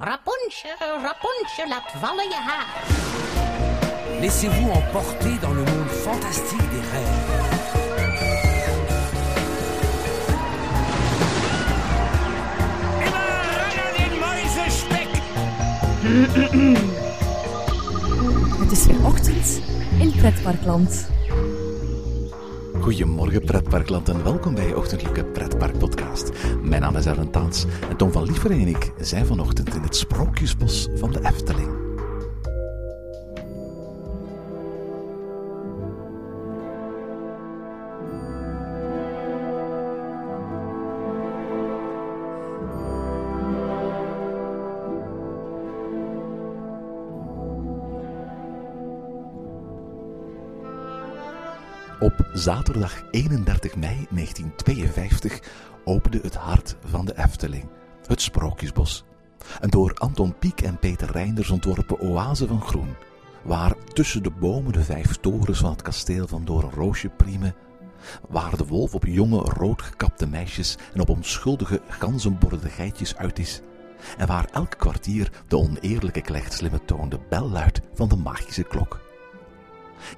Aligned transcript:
Rapunzel, 0.00 0.72
Rapunzel. 0.80 1.68
Laissez-vous 4.18 4.70
emporter 4.70 5.36
dans 5.42 5.52
le 5.52 5.60
monde 5.60 5.88
fantastique 5.88 6.70
des 6.70 6.80
rêves. 6.80 7.50
Het 18.60 18.72
is 18.72 18.86
weer 18.86 19.04
ochtend 19.04 19.60
in 19.98 20.12
Pretparkland. 20.16 21.08
Goedemorgen 22.90 23.44
pretparkland 23.44 24.08
en 24.08 24.24
welkom 24.24 24.54
bij 24.54 24.66
je 24.66 24.76
ochtendelijke 24.76 25.24
pretparkpodcast. 25.24 26.30
Mijn 26.62 26.80
naam 26.80 26.96
is 26.96 27.06
Erwin 27.06 27.30
Taans 27.30 27.64
en 27.88 27.96
Tom 27.96 28.12
van 28.12 28.24
Lieveren 28.24 28.60
en 28.60 28.66
ik 28.66 28.92
zijn 29.00 29.26
vanochtend 29.26 29.74
in 29.74 29.82
het 29.82 29.96
Sprookjesbos 29.96 30.88
van 30.94 31.12
de 31.12 31.20
Efteling. 31.24 31.79
Op 52.00 52.30
zaterdag 52.32 53.02
31 53.10 53.76
mei 53.76 54.06
1952 54.10 55.40
opende 55.84 56.20
het 56.22 56.34
hart 56.34 56.76
van 56.84 57.04
de 57.04 57.18
Efteling, 57.18 57.68
het 58.06 58.20
Sprookjesbos. 58.20 59.04
Een 59.60 59.70
door 59.70 59.94
Anton 59.94 60.38
Pieck 60.38 60.60
en 60.60 60.78
Peter 60.78 61.10
Reinders 61.10 61.50
ontworpen 61.50 62.00
oase 62.00 62.46
van 62.46 62.60
groen, 62.60 62.96
waar 63.42 63.74
tussen 63.92 64.22
de 64.22 64.30
bomen 64.30 64.72
de 64.72 64.84
vijf 64.84 65.16
torens 65.16 65.58
van 65.58 65.70
het 65.70 65.82
kasteel 65.82 66.26
van 66.26 66.44
Doornroosje 66.44 67.08
priemen, 67.08 67.54
waar 68.28 68.56
de 68.56 68.66
wolf 68.66 68.94
op 68.94 69.04
jonge 69.04 69.40
roodgekapte 69.40 70.26
meisjes 70.26 70.76
en 70.94 71.00
op 71.00 71.08
onschuldige 71.08 71.80
ganzenborde 71.88 72.68
geitjes 72.68 73.16
uit 73.16 73.38
is, 73.38 73.60
en 74.18 74.26
waar 74.26 74.48
elk 74.52 74.74
kwartier 74.78 75.32
de 75.48 75.56
oneerlijke 75.56 76.20
klechtslimme 76.20 76.84
toon 76.84 77.08
de 77.08 77.18
bel 77.28 77.48
luidt 77.50 77.80
van 77.94 78.08
de 78.08 78.16
magische 78.16 78.62
klok. 78.64 79.09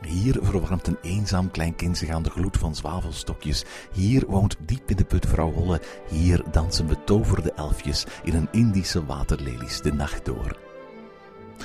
Hier 0.07 0.39
verwarmt 0.41 0.87
een 0.87 0.99
eenzaam 1.03 1.51
klein 1.51 1.77
kind 1.77 1.99
zich 1.99 2.11
aan 2.11 2.23
de 2.23 2.31
gloed 2.31 2.57
van 2.57 2.75
zwavelstokjes. 2.75 3.65
Hier 3.93 4.25
woont 4.27 4.57
diep 4.67 4.91
in 4.91 4.97
de 4.97 5.05
put 5.05 5.27
vrouw 5.27 5.53
Holle. 5.53 5.81
Hier 6.09 6.43
dansen 6.51 6.87
betoverde 6.87 7.53
elfjes 7.53 8.07
in 8.23 8.35
een 8.35 8.49
Indische 8.51 9.05
waterlelies 9.05 9.81
de 9.81 9.93
nacht 9.93 10.25
door. 10.25 10.59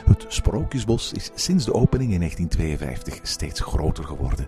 Het 0.06 0.26
Sprookjesbos 0.28 1.12
is 1.12 1.32
sinds 1.34 1.66
de 1.66 1.74
opening 1.74 2.12
in 2.12 2.20
1952 2.20 3.28
steeds 3.28 3.60
groter 3.60 4.04
geworden. 4.04 4.48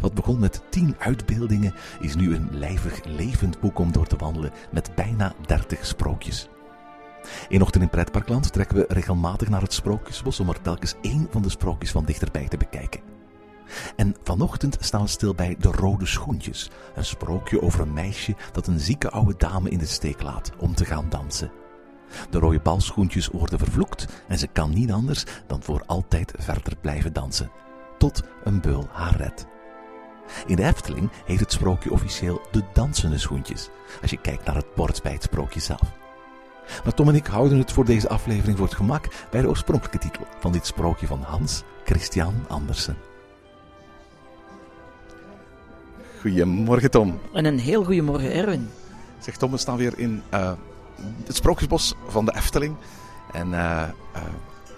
Wat 0.00 0.14
begon 0.14 0.38
met 0.38 0.62
tien 0.70 0.96
uitbeeldingen 0.98 1.74
is 2.00 2.14
nu 2.14 2.34
een 2.34 2.48
lijvig 2.52 3.04
levend 3.04 3.60
boek 3.60 3.78
om 3.78 3.92
door 3.92 4.06
te 4.06 4.16
wandelen 4.16 4.52
met 4.70 4.94
bijna 4.94 5.34
dertig 5.46 5.86
sprookjes. 5.86 6.48
In 7.48 7.62
Ochtend 7.62 7.82
in 7.82 7.90
Pretparkland 7.90 8.52
trekken 8.52 8.76
we 8.76 8.84
regelmatig 8.88 9.48
naar 9.48 9.62
het 9.62 9.72
Sprookjesbos 9.72 10.40
om 10.40 10.48
er 10.48 10.60
telkens 10.60 10.94
één 11.00 11.28
van 11.30 11.42
de 11.42 11.50
sprookjes 11.50 11.90
van 11.90 12.04
dichterbij 12.04 12.48
te 12.48 12.56
bekijken. 12.56 13.00
En 13.96 14.16
vanochtend 14.22 14.76
staan 14.80 15.02
we 15.02 15.08
stil 15.08 15.34
bij 15.34 15.56
De 15.58 15.70
Rode 15.70 16.06
Schoentjes, 16.06 16.70
een 16.94 17.04
sprookje 17.04 17.62
over 17.62 17.80
een 17.80 17.92
meisje 17.92 18.36
dat 18.52 18.66
een 18.66 18.80
zieke 18.80 19.10
oude 19.10 19.34
dame 19.36 19.70
in 19.70 19.78
de 19.78 19.86
steek 19.86 20.22
laat 20.22 20.52
om 20.58 20.74
te 20.74 20.84
gaan 20.84 21.08
dansen. 21.08 21.52
De 22.30 22.38
rode 22.38 22.60
balschoentjes 22.60 23.28
worden 23.28 23.58
vervloekt 23.58 24.06
en 24.28 24.38
ze 24.38 24.46
kan 24.46 24.70
niet 24.70 24.92
anders 24.92 25.24
dan 25.46 25.62
voor 25.62 25.82
altijd 25.86 26.32
verder 26.38 26.76
blijven 26.80 27.12
dansen, 27.12 27.50
tot 27.98 28.22
een 28.44 28.60
beul 28.60 28.88
haar 28.92 29.16
redt. 29.16 29.46
In 30.46 30.56
de 30.56 30.64
Efteling 30.64 31.10
heet 31.24 31.40
het 31.40 31.52
sprookje 31.52 31.92
officieel 31.92 32.40
De 32.50 32.62
Dansende 32.72 33.18
Schoentjes, 33.18 33.68
als 34.02 34.10
je 34.10 34.20
kijkt 34.20 34.44
naar 34.44 34.56
het 34.56 34.74
bord 34.74 35.02
bij 35.02 35.12
het 35.12 35.22
sprookje 35.22 35.60
zelf. 35.60 36.05
Maar 36.84 36.94
Tom 36.94 37.08
en 37.08 37.14
ik 37.14 37.26
houden 37.26 37.58
het 37.58 37.72
voor 37.72 37.84
deze 37.84 38.08
aflevering 38.08 38.56
voor 38.56 38.66
het 38.66 38.76
gemak 38.76 39.08
bij 39.30 39.40
de 39.40 39.48
oorspronkelijke 39.48 39.98
titel 39.98 40.26
van 40.40 40.52
dit 40.52 40.66
sprookje 40.66 41.06
van 41.06 41.22
Hans 41.22 41.62
Christian 41.84 42.34
Andersen. 42.48 42.96
Goedemorgen 46.20 46.90
Tom. 46.90 47.20
En 47.32 47.44
een 47.44 47.58
heel 47.58 47.84
goedemorgen 47.84 48.32
Erwin. 48.32 48.70
Zeg 49.18 49.36
Tom, 49.36 49.50
we 49.50 49.56
staan 49.56 49.76
weer 49.76 49.98
in 49.98 50.22
uh, 50.34 50.52
het 51.24 51.36
sprookjesbos 51.36 51.94
van 52.08 52.24
de 52.24 52.34
Efteling. 52.36 52.76
En 53.32 53.48
uh, 53.48 53.82
uh, 54.16 54.22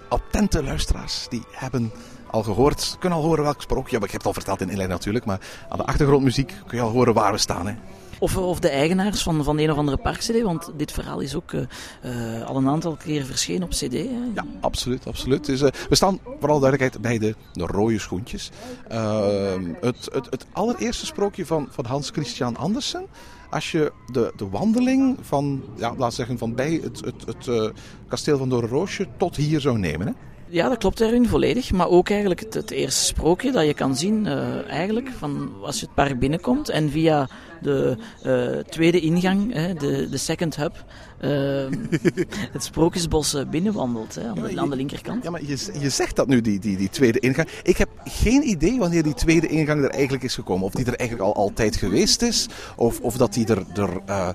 attente 0.07 0.63
luisteraars 0.63 1.27
die 1.29 1.43
hebben 1.51 1.91
al 2.31 2.43
gehoord, 2.43 2.95
kunnen 2.99 3.19
al 3.19 3.25
horen 3.25 3.43
welk 3.43 3.61
sprookje. 3.61 3.97
Ja, 3.97 4.03
ik 4.03 4.11
heb 4.11 4.19
het 4.19 4.27
al 4.27 4.33
verteld 4.33 4.61
in 4.61 4.69
inleiding 4.69 4.97
natuurlijk, 4.99 5.25
maar 5.25 5.39
aan 5.69 5.77
de 5.77 5.85
achtergrondmuziek 5.85 6.53
kun 6.67 6.77
je 6.77 6.83
al 6.83 6.91
horen 6.91 7.13
waar 7.13 7.31
we 7.31 7.37
staan. 7.37 7.67
Hè. 7.67 7.75
Of, 8.19 8.37
of 8.37 8.59
de 8.59 8.69
eigenaars 8.69 9.23
van, 9.23 9.43
van 9.43 9.59
een 9.59 9.71
of 9.71 9.77
andere 9.77 9.97
park-cd, 9.97 10.41
want 10.41 10.71
dit 10.75 10.91
verhaal 10.91 11.19
is 11.19 11.35
ook 11.35 11.51
uh, 11.51 11.61
uh, 12.05 12.45
al 12.45 12.55
een 12.55 12.67
aantal 12.67 12.95
keer 12.95 13.25
verschenen 13.25 13.63
op 13.63 13.69
cd. 13.69 13.91
Hè? 13.91 14.19
Ja, 14.33 14.45
absoluut. 14.59 15.07
absoluut. 15.07 15.45
Dus, 15.45 15.61
uh, 15.61 15.69
we 15.89 15.95
staan 15.95 16.19
vooral 16.39 16.59
duidelijkheid 16.59 17.01
bij 17.01 17.17
de, 17.17 17.35
de 17.53 17.65
rode 17.65 17.99
schoentjes. 17.99 18.51
Ehm, 18.87 19.73
het, 19.81 20.09
het, 20.11 20.27
het 20.29 20.45
allereerste 20.51 21.05
sprookje 21.05 21.45
van, 21.45 21.67
van 21.69 21.85
Hans 21.85 22.09
Christian 22.09 22.57
Andersen. 22.57 23.05
Als 23.49 23.71
je 23.71 23.91
de, 24.11 24.33
de 24.35 24.49
wandeling 24.49 25.17
van, 25.21 25.63
ja, 25.75 25.93
laat 25.97 26.13
zeggen, 26.13 26.37
van 26.37 26.55
bij 26.55 26.79
het, 26.83 26.99
het, 27.05 27.25
het 27.25 27.73
kasteel 28.07 28.37
van 28.37 28.49
Doornroosje 28.49 29.07
tot 29.17 29.35
hier 29.35 29.59
zou 29.59 29.77
nemen. 29.77 30.07
Hè? 30.07 30.13
Ja, 30.51 30.69
dat 30.69 30.77
klopt 30.77 30.99
erin 30.99 31.27
volledig. 31.27 31.71
Maar 31.71 31.87
ook 31.87 32.09
eigenlijk 32.09 32.39
het, 32.39 32.53
het 32.53 32.71
eerste 32.71 33.05
sprookje 33.05 33.51
dat 33.51 33.65
je 33.65 33.73
kan 33.73 33.95
zien, 33.95 34.25
uh, 34.25 34.69
eigenlijk, 34.69 35.09
van 35.17 35.51
als 35.61 35.79
je 35.79 35.85
het 35.85 35.95
park 35.95 36.19
binnenkomt 36.19 36.69
en 36.69 36.89
via 36.89 37.29
de 37.61 37.97
uh, 38.25 38.63
tweede 38.63 38.99
ingang, 38.99 39.53
hè, 39.53 39.73
de, 39.73 40.09
de 40.09 40.17
second 40.17 40.55
hub, 40.55 40.85
uh, 41.21 41.29
het 42.55 42.63
Sprookjesbos 42.63 43.35
binnenwandelt 43.51 44.15
hè, 44.15 44.27
aan, 44.27 44.35
de, 44.35 44.41
ja, 44.41 44.47
je, 44.47 44.59
aan 44.59 44.69
de 44.69 44.75
linkerkant. 44.75 45.23
Ja, 45.23 45.29
maar 45.29 45.41
je, 45.43 45.71
je 45.79 45.89
zegt 45.89 46.15
dat 46.15 46.27
nu, 46.27 46.41
die, 46.41 46.59
die, 46.59 46.77
die 46.77 46.89
tweede 46.89 47.19
ingang. 47.19 47.47
Ik 47.63 47.77
heb 47.77 47.89
geen 48.03 48.49
idee 48.49 48.79
wanneer 48.79 49.03
die 49.03 49.13
tweede 49.13 49.47
ingang 49.47 49.83
er 49.83 49.89
eigenlijk 49.89 50.23
is 50.23 50.33
gekomen. 50.33 50.65
Of 50.65 50.73
die 50.73 50.85
er 50.85 50.95
eigenlijk 50.95 51.29
al 51.29 51.35
altijd 51.35 51.75
geweest 51.75 52.21
is, 52.21 52.47
of, 52.75 52.99
of 52.99 53.17
dat 53.17 53.33
die 53.33 53.47
er, 53.47 53.63
er 53.75 53.89
uh, 54.09 54.29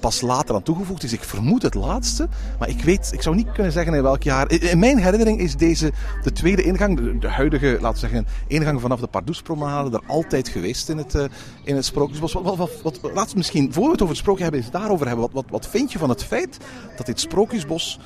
pas 0.00 0.20
later 0.20 0.54
aan 0.54 0.62
toegevoegd 0.62 1.02
is. 1.02 1.12
Ik 1.12 1.24
vermoed 1.24 1.62
het 1.62 1.74
laatste, 1.74 2.28
maar 2.58 2.68
ik 2.68 2.82
weet, 2.82 3.10
ik 3.12 3.22
zou 3.22 3.36
niet 3.36 3.52
kunnen 3.52 3.72
zeggen 3.72 3.94
in 3.94 4.02
welk 4.02 4.22
jaar. 4.22 4.50
In 4.50 4.78
mijn 4.78 4.98
herinnering 4.98 5.40
is 5.40 5.56
deze 5.56 5.92
de 6.22 6.32
tweede 6.32 6.62
ingang, 6.62 6.96
de, 6.96 7.18
de 7.18 7.28
huidige, 7.28 7.78
laten 7.80 7.92
we 7.92 8.08
zeggen, 8.08 8.26
ingang 8.46 8.80
vanaf 8.80 9.00
de 9.00 9.06
Pardoespromenade, 9.06 9.96
er 9.96 10.02
altijd 10.06 10.48
geweest 10.48 10.88
in 10.88 10.98
het, 10.98 11.14
in 11.64 11.76
het 11.76 11.84
Sprookjesbos. 11.84 12.32
Wat, 12.32 12.56
wat, 12.56 12.63
wat, 13.14 13.34
misschien, 13.34 13.72
voor 13.72 13.84
we 13.84 13.90
het 13.90 14.00
over 14.00 14.14
het 14.14 14.22
sprookje 14.22 14.42
hebben, 14.42 14.60
eens 14.60 14.70
daarover 14.70 15.06
hebben. 15.06 15.24
Wat, 15.24 15.34
wat, 15.34 15.50
wat 15.50 15.68
vind 15.68 15.92
je 15.92 15.98
van 15.98 16.08
het 16.08 16.24
feit 16.24 16.58
dat 16.96 17.06
dit 17.06 17.20
Sprookjesbos 17.20 17.98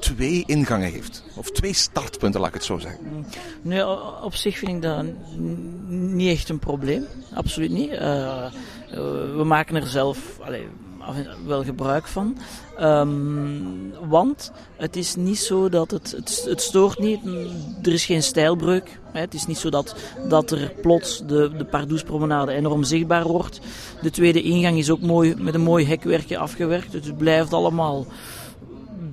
twee 0.00 0.42
ingangen 0.46 0.90
heeft. 0.90 1.24
Of 1.34 1.50
twee 1.50 1.72
startpunten, 1.72 2.40
laat 2.40 2.48
ik 2.48 2.54
het 2.54 2.64
zo 2.64 2.78
zeggen. 2.78 3.26
Nee, 3.62 3.86
op 4.22 4.34
zich 4.34 4.58
vind 4.58 4.70
ik 4.70 4.82
dat 4.82 5.04
niet 5.88 6.30
echt 6.30 6.48
een 6.48 6.58
probleem. 6.58 7.04
Absoluut 7.34 7.70
niet. 7.70 7.90
Uh, 7.90 8.50
we 9.36 9.42
maken 9.44 9.76
er 9.76 9.86
zelf 9.86 10.18
allez, 10.40 10.62
wel 11.46 11.64
gebruik 11.64 12.06
van. 12.06 12.36
Um, 12.80 13.92
want 14.08 14.52
het 14.76 14.96
is 14.96 15.14
niet 15.14 15.38
zo 15.38 15.68
dat 15.68 15.90
het, 15.90 16.12
het, 16.16 16.44
het 16.48 16.62
stoort 16.62 16.98
niet, 16.98 17.20
er 17.82 17.92
is 17.92 18.04
geen 18.04 18.22
stijlbreuk. 18.22 18.98
Het 19.12 19.34
is 19.34 19.46
niet 19.46 19.58
zo 19.58 19.70
dat, 19.70 19.96
dat 20.28 20.50
er 20.50 20.72
plots 20.82 21.22
de, 21.26 21.50
de 21.56 21.64
Pardoespromenade 21.64 22.52
enorm 22.52 22.84
zichtbaar 22.84 23.26
wordt. 23.26 23.60
De 24.02 24.10
tweede 24.10 24.42
ingang 24.42 24.78
is 24.78 24.90
ook 24.90 25.00
mooi, 25.00 25.34
met 25.38 25.54
een 25.54 25.60
mooi 25.60 25.86
hekwerkje 25.86 26.38
afgewerkt. 26.38 26.92
Dus 26.92 27.06
het 27.06 27.18
blijft 27.18 27.52
allemaal 27.52 28.06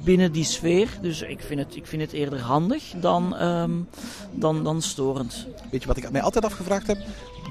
binnen 0.03 0.31
die 0.31 0.43
sfeer. 0.43 0.97
Dus 1.01 1.21
ik 1.21 1.41
vind 1.41 1.59
het, 1.59 1.75
ik 1.75 1.87
vind 1.87 2.01
het 2.01 2.11
eerder 2.11 2.39
handig 2.39 2.83
dan, 3.01 3.41
um, 3.43 3.87
dan, 4.31 4.63
dan 4.63 4.81
storend. 4.81 5.47
Weet 5.71 5.81
je 5.81 5.87
wat 5.87 5.97
ik 5.97 6.11
mij 6.11 6.21
altijd 6.21 6.45
afgevraagd 6.45 6.87
heb? 6.87 6.97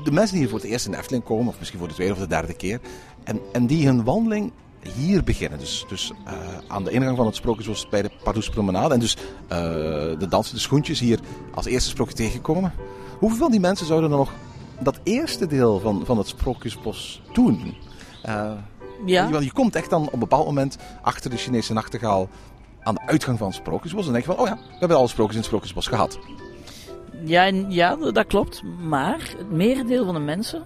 De 0.04 0.12
mensen 0.12 0.30
die 0.30 0.40
hier 0.40 0.48
voor 0.48 0.60
het 0.60 0.68
eerst 0.68 0.84
in 0.86 0.90
de 0.90 0.98
Efteling 0.98 1.24
komen, 1.24 1.46
of 1.46 1.58
misschien 1.58 1.78
voor 1.78 1.88
de 1.88 1.94
tweede 1.94 2.12
of 2.12 2.18
de 2.18 2.26
derde 2.26 2.54
keer, 2.54 2.80
en, 3.24 3.40
en 3.52 3.66
die 3.66 3.86
hun 3.86 4.04
wandeling 4.04 4.52
hier 4.94 5.24
beginnen. 5.24 5.58
Dus, 5.58 5.84
dus 5.88 6.12
uh, 6.26 6.32
aan 6.68 6.84
de 6.84 6.90
ingang 6.90 7.16
van 7.16 7.26
het 7.26 7.36
sprookjesbos 7.36 7.88
bij 7.88 8.02
de 8.02 8.10
Pardoespromenade. 8.24 8.94
En 8.94 9.00
dus 9.00 9.16
uh, 9.16 9.48
de 10.18 10.26
dansende 10.28 10.60
schoentjes 10.60 11.00
hier 11.00 11.20
als 11.54 11.66
eerste 11.66 11.88
sprookje 11.88 12.14
tegenkomen. 12.14 12.72
Hoeveel 13.18 13.38
van 13.38 13.50
die 13.50 13.60
mensen 13.60 13.86
zouden 13.86 14.10
dan 14.10 14.18
nog 14.18 14.32
dat 14.80 15.00
eerste 15.02 15.46
deel 15.46 15.80
van, 15.80 16.02
van 16.04 16.18
het 16.18 16.26
sprookjesbos 16.26 17.22
doen? 17.32 17.74
Uh, 18.26 18.52
ja. 19.06 19.30
Want 19.30 19.44
je 19.44 19.52
komt 19.52 19.76
echt 19.76 19.90
dan 19.90 20.06
op 20.06 20.12
een 20.12 20.18
bepaald 20.18 20.46
moment 20.46 20.76
achter 21.02 21.30
de 21.30 21.36
Chinese 21.36 21.72
nachtegaal 21.72 22.28
aan 22.82 22.94
de 22.94 23.06
uitgang 23.06 23.38
van 23.38 23.46
het 23.46 23.56
sprookjesbos. 23.56 24.06
En 24.06 24.12
denk 24.12 24.24
je 24.24 24.30
van, 24.30 24.40
oh 24.40 24.48
ja, 24.48 24.54
we 24.54 24.78
hebben 24.78 24.96
alle 24.96 25.08
sprookjes 25.08 25.34
in 25.34 25.40
het 25.40 25.46
sprookjesbos 25.46 25.86
gehad. 25.86 26.18
Ja, 27.24 27.44
ja, 27.68 27.96
dat 27.96 28.26
klopt. 28.26 28.62
Maar 28.62 29.34
het 29.38 29.50
merendeel 29.50 30.04
van 30.04 30.14
de 30.14 30.20
mensen, 30.20 30.64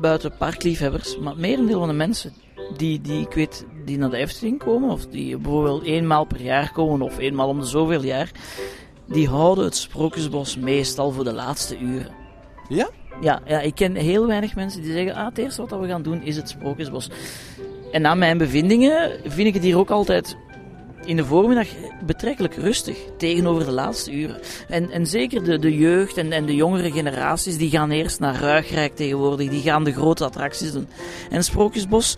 buiten 0.00 0.36
parkliefhebbers, 0.36 1.18
maar 1.18 1.32
het 1.32 1.40
merendeel 1.40 1.78
van 1.78 1.88
de 1.88 1.94
mensen 1.94 2.32
die, 2.76 3.00
die 3.00 3.20
ik 3.20 3.32
weet 3.32 3.66
die 3.84 3.98
naar 3.98 4.10
de 4.10 4.16
Efteling 4.16 4.58
komen, 4.58 4.90
of 4.90 5.06
die 5.06 5.36
bijvoorbeeld 5.36 5.82
eenmaal 5.82 6.24
per 6.24 6.40
jaar 6.40 6.72
komen, 6.72 7.02
of 7.02 7.18
eenmaal 7.18 7.48
om 7.48 7.60
de 7.60 7.66
zoveel 7.66 8.02
jaar, 8.02 8.30
die 9.06 9.28
houden 9.28 9.64
het 9.64 9.76
Sprookjesbos 9.76 10.56
meestal 10.56 11.10
voor 11.10 11.24
de 11.24 11.32
laatste 11.32 11.78
uren. 11.78 12.12
Ja? 12.68 12.88
Ja, 13.20 13.40
ja, 13.46 13.60
ik 13.60 13.74
ken 13.74 13.94
heel 13.94 14.26
weinig 14.26 14.54
mensen 14.54 14.82
die 14.82 14.92
zeggen, 14.92 15.14
ah, 15.14 15.24
het 15.24 15.38
eerste 15.38 15.66
wat 15.66 15.80
we 15.80 15.86
gaan 15.86 16.02
doen 16.02 16.22
is 16.22 16.36
het 16.36 16.48
Sprookjesbos. 16.48 17.10
En 17.92 18.02
na 18.02 18.14
mijn 18.14 18.38
bevindingen 18.38 19.20
vind 19.24 19.48
ik 19.48 19.54
het 19.54 19.62
hier 19.62 19.78
ook 19.78 19.90
altijd 19.90 20.36
in 21.06 21.16
de 21.16 21.24
voormiddag 21.24 21.68
betrekkelijk 22.06 22.54
rustig 22.54 22.98
tegenover 23.18 23.64
de 23.64 23.70
laatste 23.70 24.12
uren. 24.12 24.40
En, 24.68 24.90
en 24.90 25.06
zeker 25.06 25.44
de, 25.44 25.58
de 25.58 25.76
jeugd 25.76 26.16
en, 26.16 26.32
en 26.32 26.46
de 26.46 26.54
jongere 26.54 26.92
generaties, 26.92 27.56
die 27.56 27.70
gaan 27.70 27.90
eerst 27.90 28.20
naar 28.20 28.40
Ruigrijk 28.40 28.96
tegenwoordig, 28.96 29.48
die 29.50 29.62
gaan 29.62 29.84
de 29.84 29.92
grote 29.92 30.24
attracties 30.24 30.72
doen. 30.72 30.88
En 31.30 31.44
Sprookjesbos, 31.44 32.16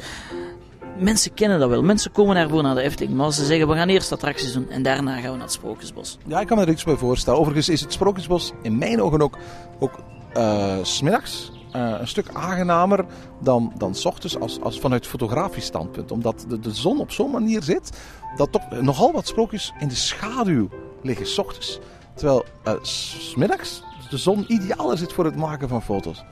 mensen 0.99 1.35
kennen 1.35 1.59
dat 1.59 1.69
wel. 1.69 1.83
Mensen 1.83 2.13
komen 2.13 2.35
daarvoor 2.35 2.63
naar 2.63 2.75
de 2.75 2.83
Efteling. 2.83 3.17
Maar 3.17 3.33
ze 3.33 3.45
zeggen, 3.45 3.69
we 3.69 3.75
gaan 3.75 3.89
eerst 3.89 4.13
attracties 4.13 4.53
doen 4.53 4.71
en 4.71 4.83
daarna 4.83 5.13
gaan 5.13 5.31
we 5.31 5.37
naar 5.37 5.41
het 5.41 5.53
Sprookjesbos. 5.53 6.19
Ja, 6.27 6.41
ik 6.41 6.47
kan 6.47 6.57
me 6.57 6.63
er 6.63 6.71
iets 6.71 6.85
bij 6.85 6.97
voorstellen. 6.97 7.41
Overigens 7.41 7.69
is 7.69 7.81
het 7.81 7.93
Sprookjesbos 7.93 8.53
in 8.63 8.79
mijn 8.79 9.03
ogen 9.03 9.23
ook, 9.23 9.39
ook 9.79 9.99
uh, 10.37 10.77
smiddags 10.83 11.51
uh, 11.77 11.95
een 11.99 12.09
stuk 12.09 12.29
aangenamer 12.33 13.05
dan, 13.41 13.73
dan 13.77 13.95
s 13.95 14.05
ochtends 14.05 14.41
als, 14.41 14.61
als 14.61 14.81
vanuit 14.81 15.07
fotografisch 15.07 15.65
standpunt. 15.65 16.11
Omdat 16.11 16.45
de, 16.49 16.61
de 16.61 16.75
zon 16.75 17.01
op 17.01 17.11
zo'n 17.11 17.31
manier 17.31 17.63
zit 17.63 17.99
dat 18.37 18.53
toch 18.53 18.81
nogal 18.81 19.13
wat 19.13 19.27
sprookjes 19.27 19.73
in 19.79 19.89
de 19.89 19.95
schaduw 19.95 20.69
liggen 21.03 21.27
s 21.27 21.39
ochtends. 21.39 21.79
Terwijl 22.15 22.45
uh, 22.65 22.73
smiddags 22.83 23.83
de 24.11 24.17
zon 24.17 24.45
idealer 24.49 24.99
zit 24.99 25.13
voor 25.13 25.25
het 25.25 25.37
maken 25.37 25.69
van 25.69 25.83
foto's. 25.83 26.25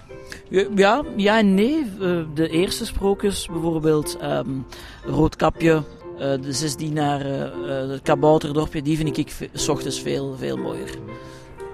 Ja, 0.74 1.02
ja 1.16 1.38
en 1.38 1.54
nee. 1.54 1.84
De 2.34 2.48
eerste 2.48 2.86
sprookjes, 2.86 3.46
bijvoorbeeld 3.46 4.18
um, 4.22 4.66
Roodkapje, 5.04 5.82
uh, 6.14 6.18
de 6.18 6.52
zesdienaren, 6.52 7.52
uh, 7.58 7.90
het 7.90 8.02
kabouterdorpje, 8.02 8.82
die 8.82 8.96
vind 8.96 9.18
ik 9.18 9.50
s 9.52 9.68
ochtends 9.68 10.00
veel, 10.00 10.36
veel 10.36 10.56
mooier. 10.56 10.90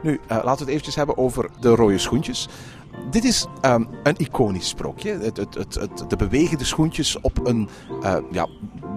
Nu, 0.02 0.20
laten 0.28 0.44
we 0.44 0.58
het 0.58 0.68
eventjes 0.68 0.94
hebben 0.94 1.16
over 1.16 1.50
de 1.60 1.74
rode 1.74 1.98
schoentjes. 1.98 2.48
Dit 3.10 3.24
is 3.24 3.46
um, 3.64 3.88
een 4.02 4.16
iconisch 4.16 4.68
sprookje. 4.68 5.18
Het, 5.18 5.36
het, 5.36 5.54
het, 5.54 6.04
de 6.08 6.16
bewegende 6.16 6.64
schoentjes 6.64 7.20
op 7.20 7.46
een 7.46 7.68
uh, 8.02 8.16
ja, 8.30 8.46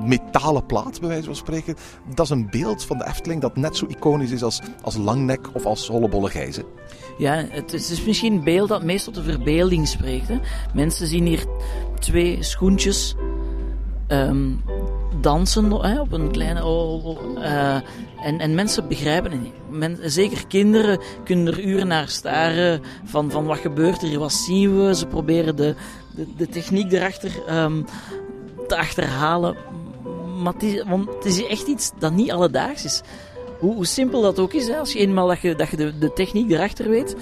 metalen 0.05 0.65
plaat, 0.65 0.99
bij 0.99 1.09
wijze 1.09 1.25
van 1.25 1.35
spreken. 1.35 1.75
Dat 2.15 2.25
is 2.25 2.31
een 2.31 2.49
beeld 2.49 2.85
van 2.85 2.97
de 2.97 3.07
Efteling 3.07 3.41
dat 3.41 3.55
net 3.55 3.77
zo 3.77 3.85
iconisch 3.85 4.31
is 4.31 4.43
als, 4.43 4.61
als 4.81 4.97
Langnek 4.97 5.49
of 5.53 5.65
als 5.65 5.87
Hollebolle 5.87 6.29
Gijzen. 6.29 6.63
Ja, 7.17 7.45
het 7.49 7.73
is, 7.73 8.05
misschien 8.05 8.33
een 8.33 8.43
beeld 8.43 8.69
dat 8.69 8.83
meest 8.83 9.05
tot 9.05 9.15
de 9.15 9.23
verbeelding 9.23 9.87
spreekt. 9.87 10.27
Hè? 10.27 10.39
Mensen 10.73 11.07
zien 11.07 11.25
hier 11.25 11.45
twee 11.99 12.43
schoentjes 12.43 13.15
um, 14.07 14.61
dansen 15.19 15.71
hè, 15.71 15.99
op 15.99 16.11
een 16.11 16.31
kleine... 16.31 16.61
Uh, 17.37 17.75
en, 18.25 18.39
en 18.39 18.55
mensen 18.55 18.87
begrijpen 18.87 19.31
het 19.31 19.41
niet. 19.41 19.99
Zeker 20.01 20.47
kinderen 20.47 20.99
kunnen 21.23 21.47
er 21.47 21.63
uren 21.63 21.87
naar 21.87 22.07
staren 22.07 22.81
van, 23.03 23.31
van 23.31 23.45
wat 23.45 23.57
gebeurt 23.57 24.01
er, 24.01 24.19
wat 24.19 24.33
zien 24.33 24.85
we. 24.85 24.95
Ze 24.95 25.05
proberen 25.05 25.55
de, 25.55 25.75
de, 26.15 26.27
de 26.37 26.47
techniek 26.47 26.91
erachter 26.91 27.31
um, 27.63 27.85
te 28.67 28.77
achterhalen. 28.77 29.55
Maar 30.41 30.53
het 30.53 30.63
is, 30.63 30.83
want 30.83 31.07
het 31.07 31.25
is 31.25 31.47
echt 31.47 31.67
iets 31.67 31.91
dat 31.99 32.13
niet 32.13 32.31
alledaags 32.31 32.85
is. 32.85 33.01
Hoe, 33.59 33.75
hoe 33.75 33.85
simpel 33.85 34.21
dat 34.21 34.39
ook 34.39 34.53
is, 34.53 34.67
hè, 34.67 34.77
als 34.77 34.93
je 34.93 34.99
eenmaal 34.99 35.27
dat 35.27 35.41
je, 35.41 35.55
dat 35.55 35.69
je 35.69 35.77
de, 35.77 35.97
de 35.97 36.13
techniek 36.13 36.51
erachter 36.51 36.89
weet, 36.89 37.15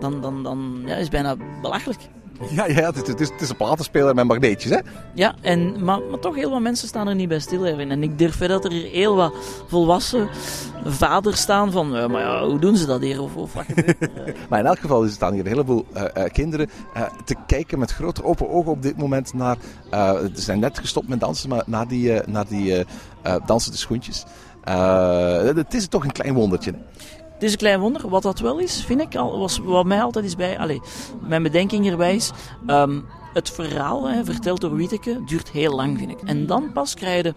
dan, 0.00 0.20
dan, 0.20 0.42
dan 0.42 0.82
ja, 0.86 0.94
is 0.94 1.00
het 1.02 1.10
bijna 1.10 1.36
belachelijk. 1.62 2.00
Ja, 2.50 2.66
ja 2.66 2.92
het, 2.92 3.20
is, 3.20 3.28
het 3.28 3.40
is 3.40 3.48
een 3.48 3.56
platenspeler 3.56 4.14
met 4.14 4.26
magneetjes, 4.26 4.70
hè? 4.70 4.78
Ja, 5.14 5.34
en, 5.40 5.84
maar, 5.84 6.00
maar 6.10 6.18
toch 6.18 6.34
heel 6.34 6.50
wat 6.50 6.60
mensen 6.60 6.88
staan 6.88 7.08
er 7.08 7.14
niet 7.14 7.28
bij 7.28 7.38
stil, 7.38 7.66
Erwin. 7.66 7.90
En 7.90 8.02
ik 8.02 8.18
durf 8.18 8.38
dat 8.38 8.64
er 8.64 8.70
hier 8.70 8.90
heel 8.90 9.16
wat 9.16 9.34
volwassen 9.66 10.28
vaders 10.84 11.40
staan 11.40 11.72
van... 11.72 11.96
Uh, 11.96 12.06
maar 12.06 12.20
ja, 12.20 12.46
hoe 12.46 12.58
doen 12.58 12.76
ze 12.76 12.86
dat 12.86 13.00
hier? 13.00 13.22
Of, 13.22 13.36
of 13.36 13.52
wat 13.52 13.64
maar 14.48 14.58
in 14.58 14.66
elk 14.66 14.78
geval 14.78 15.08
staan 15.08 15.32
hier 15.32 15.40
een 15.40 15.46
heleboel 15.46 15.86
uh, 15.96 16.02
uh, 16.02 16.24
kinderen 16.32 16.70
te 17.24 17.34
kijken 17.46 17.78
met 17.78 17.92
grote 17.92 18.24
open 18.24 18.50
ogen 18.50 18.72
op 18.72 18.82
dit 18.82 18.96
moment 18.96 19.34
naar... 19.34 19.56
ze 19.90 20.30
zijn 20.34 20.60
net 20.60 20.78
gestopt 20.78 21.08
met 21.08 21.20
dansen, 21.20 21.48
maar 21.48 21.62
naar 21.66 21.88
die, 21.88 22.20
naar 22.26 22.46
die 22.48 22.84
dansende 23.46 23.78
schoentjes. 23.78 24.24
het 24.64 25.74
is 25.74 25.88
toch 25.88 26.04
een 26.04 26.12
klein 26.12 26.34
wondertje, 26.34 26.72
hè? 26.72 26.78
Het 27.40 27.48
is 27.48 27.54
een 27.54 27.60
klein 27.64 27.80
wonder. 27.80 28.08
Wat 28.08 28.22
dat 28.22 28.38
wel 28.38 28.58
is, 28.58 28.84
vind 28.84 29.00
ik, 29.00 29.12
was, 29.12 29.58
wat 29.58 29.84
mij 29.84 30.02
altijd 30.02 30.24
is 30.24 30.36
bij, 30.36 30.58
allez, 30.58 30.78
mijn 31.20 31.42
bedenking 31.42 31.82
hierbij 31.82 32.14
is, 32.14 32.30
um, 32.66 33.04
het 33.32 33.50
verhaal, 33.50 34.08
hè, 34.08 34.24
verteld 34.24 34.60
door 34.60 34.74
Wieteke, 34.76 35.22
duurt 35.26 35.50
heel 35.50 35.74
lang, 35.74 35.98
vind 35.98 36.10
ik. 36.10 36.20
En 36.24 36.46
dan 36.46 36.72
pas 36.72 36.94
krijg 36.94 37.24
je 37.24 37.34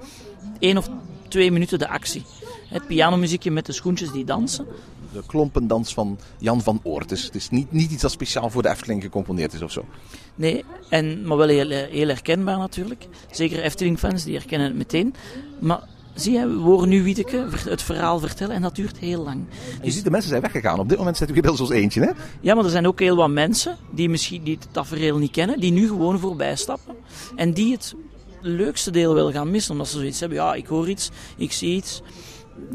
één 0.59 0.77
of 0.77 0.89
twee 1.27 1.51
minuten 1.51 1.79
de 1.79 1.87
actie. 1.87 2.23
Het 2.67 2.87
pianomuziekje 2.87 3.51
met 3.51 3.65
de 3.65 3.71
schoentjes 3.71 4.11
die 4.11 4.25
dansen. 4.25 4.65
De 5.13 5.23
klompendans 5.25 5.93
van 5.93 6.19
Jan 6.37 6.61
van 6.61 6.79
Oort. 6.83 7.09
Dus 7.09 7.23
het 7.23 7.35
is 7.35 7.49
niet, 7.49 7.71
niet 7.71 7.91
iets 7.91 8.01
dat 8.01 8.11
speciaal 8.11 8.49
voor 8.49 8.61
de 8.61 8.69
Efteling 8.69 9.03
gecomponeerd 9.03 9.53
is 9.53 9.61
of 9.61 9.71
zo. 9.71 9.85
Nee, 10.35 10.63
en, 10.89 11.27
maar 11.27 11.37
wel 11.37 11.47
heel, 11.47 11.69
heel 11.69 12.07
herkenbaar 12.07 12.57
natuurlijk. 12.57 13.07
Zeker 13.31 13.59
Efteling-fans, 13.59 14.23
die 14.23 14.35
herkennen 14.35 14.67
het 14.67 14.77
meteen. 14.77 15.15
Maar 15.59 15.79
Zie 16.15 16.33
je, 16.33 16.47
we 16.47 16.61
horen 16.61 16.89
nu 16.89 17.03
Wieteke 17.03 17.47
het 17.69 17.81
verhaal 17.81 18.19
vertellen 18.19 18.55
en 18.55 18.61
dat 18.61 18.75
duurt 18.75 18.97
heel 18.97 19.23
lang. 19.23 19.43
Je 19.49 19.83
dus... 19.83 19.93
ziet, 19.93 20.03
de 20.03 20.09
mensen 20.09 20.29
zijn 20.29 20.41
weggegaan. 20.41 20.79
Op 20.79 20.89
dit 20.89 20.97
moment 20.97 21.17
zit 21.17 21.27
u 21.29 21.33
inmiddels 21.33 21.59
als 21.59 21.69
eentje, 21.69 22.01
hè? 22.01 22.11
Ja, 22.41 22.55
maar 22.55 22.63
er 22.63 22.69
zijn 22.69 22.87
ook 22.87 22.99
heel 22.99 23.15
wat 23.15 23.29
mensen 23.29 23.77
die 23.91 24.09
misschien 24.09 24.43
die 24.43 24.57
het 24.59 24.67
tafereel 24.71 25.17
niet 25.17 25.31
kennen, 25.31 25.59
die 25.59 25.71
nu 25.71 25.87
gewoon 25.87 26.19
voorbij 26.19 26.55
stappen. 26.55 26.95
En 27.35 27.53
die 27.53 27.71
het 27.71 27.95
leukste 28.41 28.91
deel 28.91 29.13
willen 29.13 29.33
gaan 29.33 29.51
missen, 29.51 29.71
omdat 29.71 29.87
ze 29.87 29.97
zoiets 29.97 30.19
hebben. 30.19 30.37
Ja, 30.37 30.53
ik 30.53 30.67
hoor 30.67 30.89
iets, 30.89 31.09
ik 31.37 31.51
zie 31.51 31.75
iets. 31.75 32.01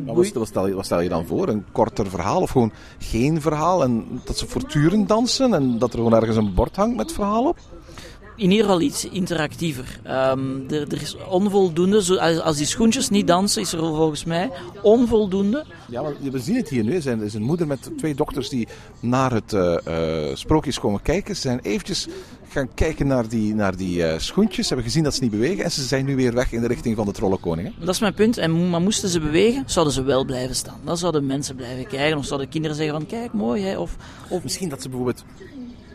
wat, 0.05 0.47
stel 0.47 0.67
je, 0.67 0.75
wat 0.75 0.85
stel 0.85 1.01
je 1.01 1.09
dan 1.09 1.27
voor? 1.27 1.49
Een 1.49 1.65
korter 1.73 2.11
verhaal 2.11 2.41
of 2.41 2.51
gewoon 2.51 2.73
geen 2.99 3.41
verhaal? 3.41 3.83
En 3.83 4.21
dat 4.25 4.39
ze 4.39 4.47
voortdurend 4.47 5.09
dansen 5.09 5.55
en 5.55 5.79
dat 5.79 5.93
er 5.93 5.99
gewoon 5.99 6.15
ergens 6.15 6.37
een 6.37 6.55
bord 6.55 6.77
hangt 6.77 6.97
met 6.97 7.13
verhaal 7.13 7.49
op? 7.49 7.59
In 8.39 8.51
ieder 8.51 8.65
geval 8.65 8.81
iets 8.81 9.05
interactiever. 9.05 10.01
Um, 10.07 10.65
er, 10.71 10.93
er, 10.93 11.03
is 11.03 11.17
onvoldoende, 11.29 12.03
zo, 12.03 12.17
als, 12.17 12.41
als, 12.41 12.57
die 12.57 12.67
schoentjes 12.67 13.09
niet 13.09 13.27
dansen, 13.27 13.63
is 13.63 13.73
er 13.73 13.79
volgens 13.79 14.25
mij 14.25 14.51
onvoldoende. 14.83 15.65
Ja, 15.89 16.03
we 16.31 16.39
zien 16.39 16.57
het 16.57 16.69
hier 16.69 16.85
nu. 16.85 16.97
Er 16.97 17.23
is 17.23 17.35
een 17.35 17.43
moeder 17.43 17.67
met 17.67 17.91
twee 17.97 18.15
dochters 18.15 18.49
die 18.49 18.69
naar 19.01 19.33
het 19.33 19.53
uh, 19.53 19.77
uh, 19.89 20.35
sprookjes 20.35 20.81
komen 20.81 21.03
kijken. 21.03 21.35
Ze 21.35 21.41
zijn 21.41 21.61
eventjes 21.63 22.07
gaan 22.49 22.75
kijken 22.75 23.07
naar 23.07 23.29
die, 23.29 23.55
naar 23.55 23.77
die 23.77 23.99
uh, 23.99 24.19
schoentjes. 24.19 24.67
Ze 24.67 24.75
hebben 24.75 24.91
gezien 24.91 25.05
dat 25.05 25.15
ze 25.15 25.23
niet 25.23 25.31
bewegen 25.31 25.65
en 25.65 25.71
ze 25.71 25.83
zijn 25.83 26.05
nu 26.05 26.17
weer 26.17 26.35
weg 26.35 26.53
in 26.53 26.61
de 26.61 26.67
richting 26.67 26.97
van 26.97 27.07
de 27.07 27.13
Trollenkoning. 27.13 27.75
Dat 27.79 27.89
is 27.89 28.01
mijn 28.01 28.15
punt. 28.15 28.39
En, 28.39 28.71
maar 28.71 28.81
moesten 28.81 29.09
ze 29.09 29.21
bewegen, 29.21 29.63
zouden 29.67 29.95
ze 29.95 30.03
wel 30.03 30.25
blijven 30.25 30.57
staan. 30.57 30.81
Dan 30.85 30.97
zouden 30.97 31.27
mensen 31.27 31.57
blijven 31.57 31.87
kijken 31.87 32.19
of 32.19 32.25
zouden 32.25 32.49
kinderen 32.49 32.77
zeggen 32.77 32.95
van 32.95 33.07
kijk, 33.07 33.33
mooi. 33.33 33.63
Hè? 33.63 33.79
Of, 33.79 33.97
of... 34.29 34.43
Misschien 34.43 34.69
dat 34.69 34.83
ze 34.83 34.89
bijvoorbeeld 34.89 35.25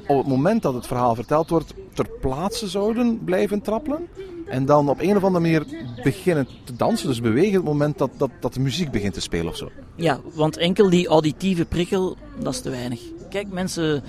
op 0.07 0.17
het 0.17 0.27
moment 0.27 0.62
dat 0.62 0.74
het 0.74 0.88
verhaal 0.88 1.15
verteld 1.15 1.50
wordt, 1.50 1.74
ter 1.93 2.10
plaatse 2.22 2.67
zouden 2.67 3.24
blijven 3.24 3.62
trappelen. 3.62 4.07
En 4.48 4.65
dan 4.65 4.89
op 4.89 5.01
een 5.01 5.17
of 5.17 5.24
andere 5.24 5.43
manier 5.43 5.65
beginnen 6.03 6.48
te 6.63 6.75
dansen, 6.75 7.07
dus 7.07 7.22
bewegen 7.22 7.60
op 7.60 7.65
het 7.65 7.74
moment 7.74 7.98
dat, 7.98 8.10
dat, 8.17 8.29
dat 8.39 8.53
de 8.53 8.60
muziek 8.60 8.91
begint 8.91 9.13
te 9.13 9.22
spelen 9.22 9.48
of 9.48 9.57
zo. 9.57 9.69
Ja, 9.95 10.19
want 10.33 10.57
enkel 10.57 10.89
die 10.89 11.07
auditieve 11.07 11.65
prikkel, 11.65 12.17
dat 12.39 12.53
is 12.53 12.62
te 12.62 12.69
weinig. 12.69 13.00
Kijk, 13.29 13.48
mensen, 13.51 14.03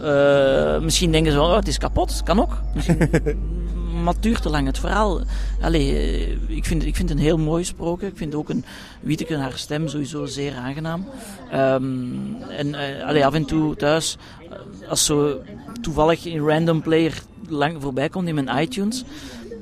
uh, 0.00 0.80
misschien 0.80 1.12
denken 1.12 1.32
ze 1.32 1.38
wel, 1.38 1.48
oh, 1.48 1.56
het 1.56 1.68
is 1.68 1.78
kapot, 1.78 2.22
kan 2.24 2.40
ook. 2.40 2.60
maar 4.02 4.12
het 4.12 4.22
duurt 4.22 4.42
te 4.42 4.50
lang. 4.50 4.66
Het 4.66 4.78
verhaal, 4.78 5.20
eh, 5.60 6.30
ik, 6.48 6.64
vind, 6.64 6.84
ik 6.84 6.96
vind 6.96 7.08
het 7.08 7.18
een 7.18 7.24
heel 7.24 7.38
mooi 7.38 7.64
sprookje. 7.64 8.06
Ik 8.06 8.16
vind 8.16 8.34
ook 8.34 8.48
een 8.48 8.64
Wieteke 9.00 9.36
haar 9.36 9.58
stem 9.58 9.88
sowieso 9.88 10.26
zeer 10.26 10.54
aangenaam. 10.54 11.06
Um, 11.54 12.36
en 12.48 12.74
allee, 13.04 13.26
af 13.26 13.34
en 13.34 13.44
toe 13.44 13.76
thuis, 13.76 14.16
eh, 14.50 14.88
als 14.88 15.04
zo 15.04 15.42
toevallig 15.80 16.24
een 16.24 16.48
random 16.48 16.82
player 16.82 17.22
lang 17.48 17.76
voorbij 17.82 18.08
komt 18.08 18.28
in 18.28 18.34
mijn 18.34 18.62
iTunes, 18.62 19.04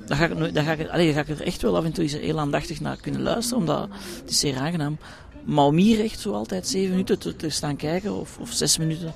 dan 0.06 0.16
ga 0.16 0.26
ik, 0.26 0.54
dan 0.54 0.64
ga 0.64 0.73
ik, 0.73 1.14
ga 1.14 1.20
ik 1.20 1.28
er 1.28 1.42
echt 1.42 1.62
wel 1.62 1.76
af 1.76 1.85
en 1.85 1.92
toe 1.92 2.04
eens 2.04 2.12
heel 2.12 2.38
aandachtig 2.38 2.80
naar 2.80 2.97
kunnen 3.00 3.23
luisteren, 3.23 3.59
omdat 3.59 3.88
het 4.20 4.30
is 4.30 4.38
zeer 4.38 4.59
aangenaam. 4.59 4.99
Maar 5.44 5.75
echt 5.75 6.20
zo 6.20 6.32
altijd 6.32 6.66
zeven 6.66 6.90
minuten 6.90 7.18
te, 7.18 7.37
te 7.37 7.49
staan 7.49 7.76
kijken, 7.76 8.14
of, 8.14 8.38
of 8.40 8.52
zes 8.52 8.78
minuten, 8.78 9.12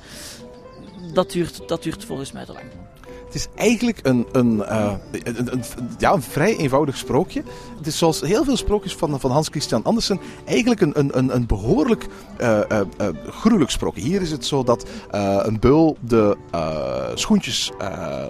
dat 1.12 1.30
duurt, 1.30 1.68
dat 1.68 1.82
duurt 1.82 2.04
volgens 2.04 2.32
mij 2.32 2.44
te 2.44 2.52
lang. 2.52 2.83
Het 3.34 3.42
is 3.42 3.62
eigenlijk 3.62 4.00
een, 4.02 4.26
een, 4.32 4.74
een, 4.74 5.52
een, 5.52 5.62
ja, 5.98 6.12
een 6.12 6.22
vrij 6.22 6.56
eenvoudig 6.56 6.96
sprookje. 6.96 7.42
Het 7.76 7.86
is 7.86 7.98
zoals 7.98 8.20
heel 8.20 8.44
veel 8.44 8.56
sprookjes 8.56 8.94
van, 8.94 9.20
van 9.20 9.30
Hans 9.30 9.48
Christian 9.48 9.82
Andersen 9.82 10.20
eigenlijk 10.44 10.80
een, 10.80 10.98
een, 10.98 11.34
een, 11.34 11.46
behoorlijk 11.46 12.06
uh, 12.40 12.60
gruwelijk 13.26 13.70
sprookje. 13.70 14.00
Hier 14.00 14.22
is 14.22 14.30
het 14.30 14.46
zo 14.46 14.62
dat 14.62 14.88
een 15.42 15.60
beul 15.60 15.96
de 16.00 16.36
schoentjes 17.14 17.72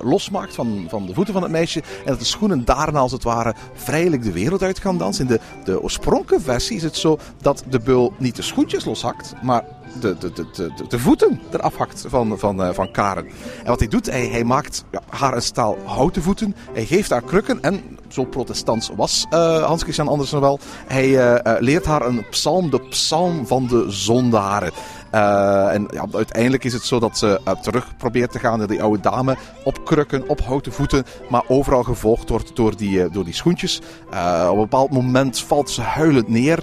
losmaakt 0.01 0.55
van, 0.55 0.87
van 0.89 1.07
de 1.07 1.15
voeten 1.15 1.33
van 1.35 1.43
het 1.43 1.53
meisje. 1.53 1.81
En 1.81 2.11
dat 2.11 2.19
de 2.19 2.25
schoenen 2.25 2.65
daarna 2.65 2.99
als 2.99 3.13
het 3.13 3.23
ware 3.23 3.55
vrijelijk 3.75 4.23
de 4.23 4.33
wereld 4.33 4.63
uit 4.63 4.79
gaan 4.79 4.99
dansen. 4.99 5.29
In 5.29 5.31
de, 5.31 5.41
de 5.65 5.83
oorspronkelijke 5.83 6.45
versie 6.45 6.77
is 6.77 6.83
het 6.83 6.97
zo 6.97 7.19
dat 7.41 7.65
de 7.71 7.81
beul 7.81 8.13
niet 8.19 8.37
de 8.37 8.43
schoentjes 8.43 8.85
loshakt, 8.85 9.35
maar 9.43 9.65
de, 10.01 10.17
de, 10.19 10.33
de, 10.33 10.73
de, 10.89 10.99
voeten 10.99 11.41
eraf 11.53 11.77
hakt 11.77 12.05
van, 12.09 12.39
van, 12.39 12.61
uh, 12.61 12.69
van 12.73 12.91
Karen. 12.91 13.27
En 13.63 13.67
wat 13.67 13.79
hij 13.79 13.89
doet, 13.89 14.11
hij, 14.11 14.45
maakt 14.45 14.85
haar 15.09 15.35
een 15.35 15.43
staal 15.43 15.77
houten 15.85 16.23
voeten. 16.23 16.55
Hij 16.73 16.85
geeft 16.85 17.11
haar 17.11 17.23
krukken 17.23 17.63
en 17.63 17.99
zo 18.09 18.25
protestants 18.25 18.91
was 18.97 19.27
uh, 19.31 19.65
Hans 19.65 19.83
Christian 19.83 20.09
Andersen 20.09 20.41
wel. 20.41 20.59
Hij 20.87 21.09
uh, 21.09 21.57
leert 21.59 21.85
haar 21.85 22.07
een 22.07 22.27
psalm, 22.31 22.71
de 22.71 22.81
psalm 22.81 23.47
van 23.47 23.67
de 23.67 23.85
zondaren. 23.89 24.73
Uh, 25.15 25.73
en 25.73 25.89
uiteindelijk 26.13 26.65
is 26.65 26.73
het 26.73 26.83
zo 26.83 26.99
dat 26.99 27.19
ze 27.19 27.41
uh, 27.49 27.55
terug 27.55 27.97
probeert 27.97 28.33
te 28.33 28.39
gaan 28.39 28.59
naar 28.59 28.67
die 28.67 28.83
oude 28.83 29.01
dame. 29.01 29.37
Op 29.65 29.85
krukken, 29.85 30.29
op 30.29 30.41
houten 30.41 30.73
voeten. 30.73 31.05
Maar 31.31 31.43
overal 31.49 31.83
gevolgd 31.83 32.29
wordt 32.29 32.57
door 32.57 32.77
die, 32.77 32.99
uh, 32.99 33.13
door 33.13 33.25
die 33.25 33.35
schoentjes. 33.35 33.81
op 34.09 34.53
een 34.53 34.57
bepaald 34.57 34.91
moment 34.91 35.41
valt 35.41 35.71
ze 35.71 35.81
huilend 35.81 36.29
neer. 36.29 36.63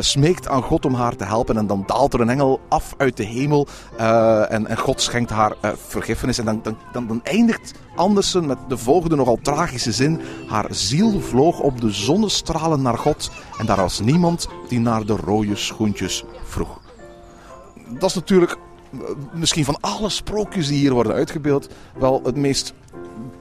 smeekt 0.00 0.48
aan 0.48 0.62
God 0.62 0.84
om 0.84 0.94
haar 0.94 1.16
te 1.16 1.24
helpen. 1.24 1.56
En 1.56 1.66
dan 1.66 1.84
daalt 1.86 2.14
er 2.14 2.20
een 2.20 2.30
engel 2.30 2.60
af 2.68 2.94
uit 2.96 3.16
de 3.16 3.24
hemel. 3.24 3.66
En, 4.48 4.66
en, 4.66 4.78
God 4.78 5.00
schenkt 5.00 5.30
haar 5.30 5.52
vergiffenis. 5.88 6.38
En 6.38 6.44
dan, 6.44 6.60
dan, 6.62 6.76
dan, 6.92 7.06
dan 7.06 7.20
eindigt 7.24 7.74
Andersen 7.96 8.46
met 8.46 8.58
de 8.68 8.76
volgende 8.76 9.16
nogal 9.16 9.38
tragische 9.42 9.92
zin. 9.92 10.20
Haar 10.48 10.66
ziel 10.70 11.20
vloog 11.20 11.60
op 11.60 11.80
de 11.80 11.90
zonnestralen 11.90 12.82
naar 12.82 12.98
God. 12.98 13.30
En 13.58 13.66
daar 13.66 13.76
was 13.76 14.00
niemand 14.00 14.48
die 14.68 14.80
naar 14.80 15.06
de 15.06 15.16
rode 15.16 15.56
schoentjes 15.56 16.24
vroeg 16.44 16.77
dat 17.98 18.08
is 18.08 18.14
natuurlijk 18.14 18.56
misschien 19.32 19.64
van 19.64 19.80
alle 19.80 20.08
sprookjes 20.08 20.66
die 20.66 20.78
hier 20.78 20.92
worden 20.92 21.12
uitgebeeld 21.12 21.68
wel 21.98 22.20
het 22.24 22.36
meest 22.36 22.74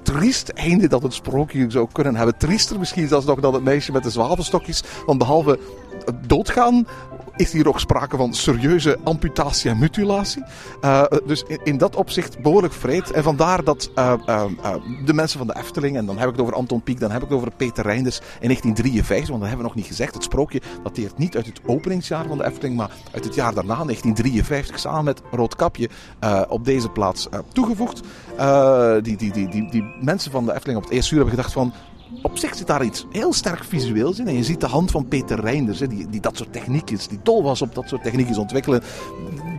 triest 0.01 0.49
einde 0.49 0.87
dat 0.87 1.03
een 1.03 1.11
sprookje 1.11 1.65
zou 1.71 1.87
kunnen 1.91 2.15
hebben. 2.15 2.37
Triester 2.37 2.79
misschien 2.79 3.07
zelfs 3.07 3.25
nog 3.25 3.39
dan 3.39 3.53
het 3.53 3.63
meisje 3.63 3.91
met 3.91 4.03
de 4.03 4.09
zwavelstokjes. 4.09 4.83
Want 5.05 5.17
behalve 5.17 5.59
doodgaan 6.27 6.87
is 7.37 7.51
hier 7.51 7.67
ook 7.67 7.79
sprake 7.79 8.17
van 8.17 8.33
serieuze 8.33 8.97
amputatie 9.03 9.69
en 9.69 9.79
mutilatie. 9.79 10.43
Uh, 10.81 11.03
dus 11.25 11.43
in, 11.63 11.77
dat 11.77 11.95
opzicht 11.95 12.39
behoorlijk 12.39 12.73
vreed. 12.73 13.11
En 13.11 13.23
vandaar 13.23 13.63
dat 13.63 13.91
uh, 13.95 14.13
uh, 14.27 14.45
de 15.05 15.13
mensen 15.13 15.37
van 15.37 15.47
de 15.47 15.55
Efteling, 15.57 15.97
en 15.97 16.05
dan 16.05 16.17
heb 16.17 16.25
ik 16.25 16.31
het 16.31 16.41
over 16.41 16.55
Anton 16.55 16.81
Pieck, 16.81 16.99
dan 16.99 17.11
heb 17.11 17.21
ik 17.21 17.29
het 17.29 17.37
over 17.37 17.51
Peter 17.51 17.83
Reinders 17.83 18.17
in 18.17 18.47
1953, 18.47 19.27
want 19.27 19.39
dat 19.39 19.49
hebben 19.49 19.57
we 19.57 19.73
nog 19.73 19.75
niet 19.75 19.85
gezegd. 19.85 20.13
Het 20.13 20.23
sprookje 20.23 20.61
dateert 20.83 21.17
niet 21.17 21.35
uit 21.35 21.45
het 21.45 21.61
openingsjaar 21.65 22.25
van 22.27 22.37
de 22.37 22.45
Efteling, 22.45 22.75
maar 22.75 22.91
uit 23.11 23.23
het 23.23 23.35
jaar 23.35 23.53
daarna, 23.53 23.75
1953, 23.75 24.79
samen 24.79 25.03
met 25.03 25.21
Roodkapje, 25.31 25.89
op 26.47 26.65
deze 26.65 26.89
plaats 26.89 27.27
toegevoegd. 27.53 28.01
die, 29.03 29.17
die, 29.17 29.31
die, 29.31 29.49
die, 29.49 29.71
die 29.71 29.83
mensen 30.01 30.31
van 30.31 30.45
de 30.45 30.53
Efteling 30.53 30.77
op 30.77 30.83
het 30.83 30.93
eerste 30.93 31.15
uur 31.15 31.19
hebben 31.19 31.35
gedacht 31.35 31.53
van 31.53 31.73
op 32.21 32.37
zich 32.37 32.55
zit 32.55 32.67
daar 32.67 32.83
iets 32.83 33.05
heel 33.11 33.33
sterk 33.33 33.63
visueels 33.63 34.19
in. 34.19 34.27
En 34.27 34.35
je 34.35 34.43
ziet 34.43 34.61
de 34.61 34.67
hand 34.67 34.91
van 34.91 35.07
Peter 35.07 35.39
Reinders, 35.39 35.79
die, 35.79 36.09
die 36.09 36.21
dat 36.21 36.37
soort 36.37 36.53
techniekjes, 36.53 37.07
die 37.07 37.19
dol 37.23 37.43
was 37.43 37.61
op 37.61 37.75
dat 37.75 37.87
soort 37.87 38.03
techniekjes 38.03 38.37
ontwikkelen. 38.37 38.83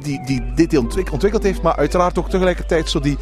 Die, 0.03 0.25
die 0.27 0.43
dit 0.55 0.77
ontwikkeld 1.11 1.43
heeft, 1.43 1.63
maar 1.63 1.77
uiteraard 1.77 2.19
ook 2.19 2.31
tegelijkertijd 2.31 2.91
zo 2.91 3.01
die, 3.01 3.17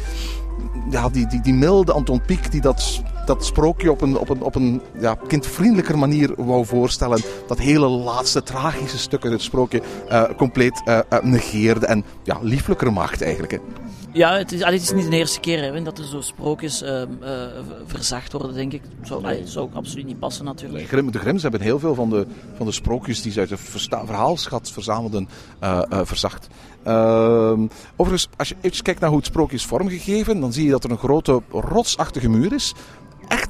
ja, 0.89 1.09
die, 1.09 1.41
die, 1.41 1.53
milde 1.53 1.91
Anton 1.91 2.21
Pieck 2.21 2.51
die 2.51 2.61
dat, 2.61 3.01
dat 3.25 3.45
sprookje 3.45 3.91
op 3.91 4.01
een, 4.01 4.17
op 4.17 4.29
een, 4.29 4.41
op 4.41 4.55
een 4.55 4.81
ja, 4.99 5.17
kindvriendelijker 5.27 5.97
manier 5.97 6.33
wou 6.37 6.65
voorstellen. 6.65 7.21
Dat 7.47 7.59
hele 7.59 7.87
laatste 7.87 8.43
tragische 8.43 8.97
stuk 8.97 9.23
uit 9.23 9.33
het 9.33 9.41
sprookje 9.41 9.81
uh, 10.09 10.23
compleet 10.37 10.81
uh, 10.85 10.99
negeerde 11.21 11.85
en 11.85 12.03
ja, 12.23 12.37
lieflijker 12.41 12.93
maakt 12.93 13.21
eigenlijk. 13.21 13.51
Hè. 13.51 13.59
Ja, 14.13 14.37
het 14.37 14.51
is, 14.51 14.63
het 14.63 14.81
is 14.81 14.91
niet 14.91 15.09
de 15.09 15.17
eerste 15.17 15.39
keer 15.39 15.73
hè, 15.73 15.83
dat 15.83 15.97
er 15.97 16.05
zo 16.05 16.21
sprookjes 16.21 16.83
uh, 16.83 16.89
uh, 16.89 17.05
verzacht 17.85 18.31
worden, 18.31 18.53
denk 18.53 18.73
ik. 18.73 18.81
Zou, 19.01 19.21
nee. 19.21 19.31
allee, 19.31 19.47
zou 19.47 19.65
ook 19.65 19.73
absoluut 19.73 20.05
niet 20.05 20.19
passen 20.19 20.45
natuurlijk. 20.45 20.91
Nee, 20.91 21.11
de 21.11 21.19
Grims 21.19 21.41
hebben 21.41 21.61
heel 21.61 21.79
veel 21.79 21.95
van 21.95 22.09
de, 22.09 22.25
van 22.55 22.65
de 22.65 22.71
sprookjes 22.71 23.21
die 23.21 23.31
ze 23.31 23.39
uit 23.39 23.49
de 23.49 23.57
verhaalschat 23.57 24.71
verzamelden 24.71 25.29
uh, 25.63 25.81
verzacht. 25.89 26.47
Ehm, 26.83 27.67
overigens, 27.95 28.29
als 28.37 28.49
je 28.49 28.55
even 28.61 28.83
kijkt 28.83 28.99
naar 28.99 29.09
hoe 29.09 29.17
het 29.17 29.27
sprookje 29.27 29.55
is 29.55 29.65
vormgegeven, 29.65 30.39
dan 30.39 30.53
zie 30.53 30.65
je 30.65 30.71
dat 30.71 30.83
er 30.83 30.91
een 30.91 30.97
grote 30.97 31.41
rotsachtige 31.49 32.29
muur 32.29 32.53
is 32.53 32.73
echt, 33.27 33.49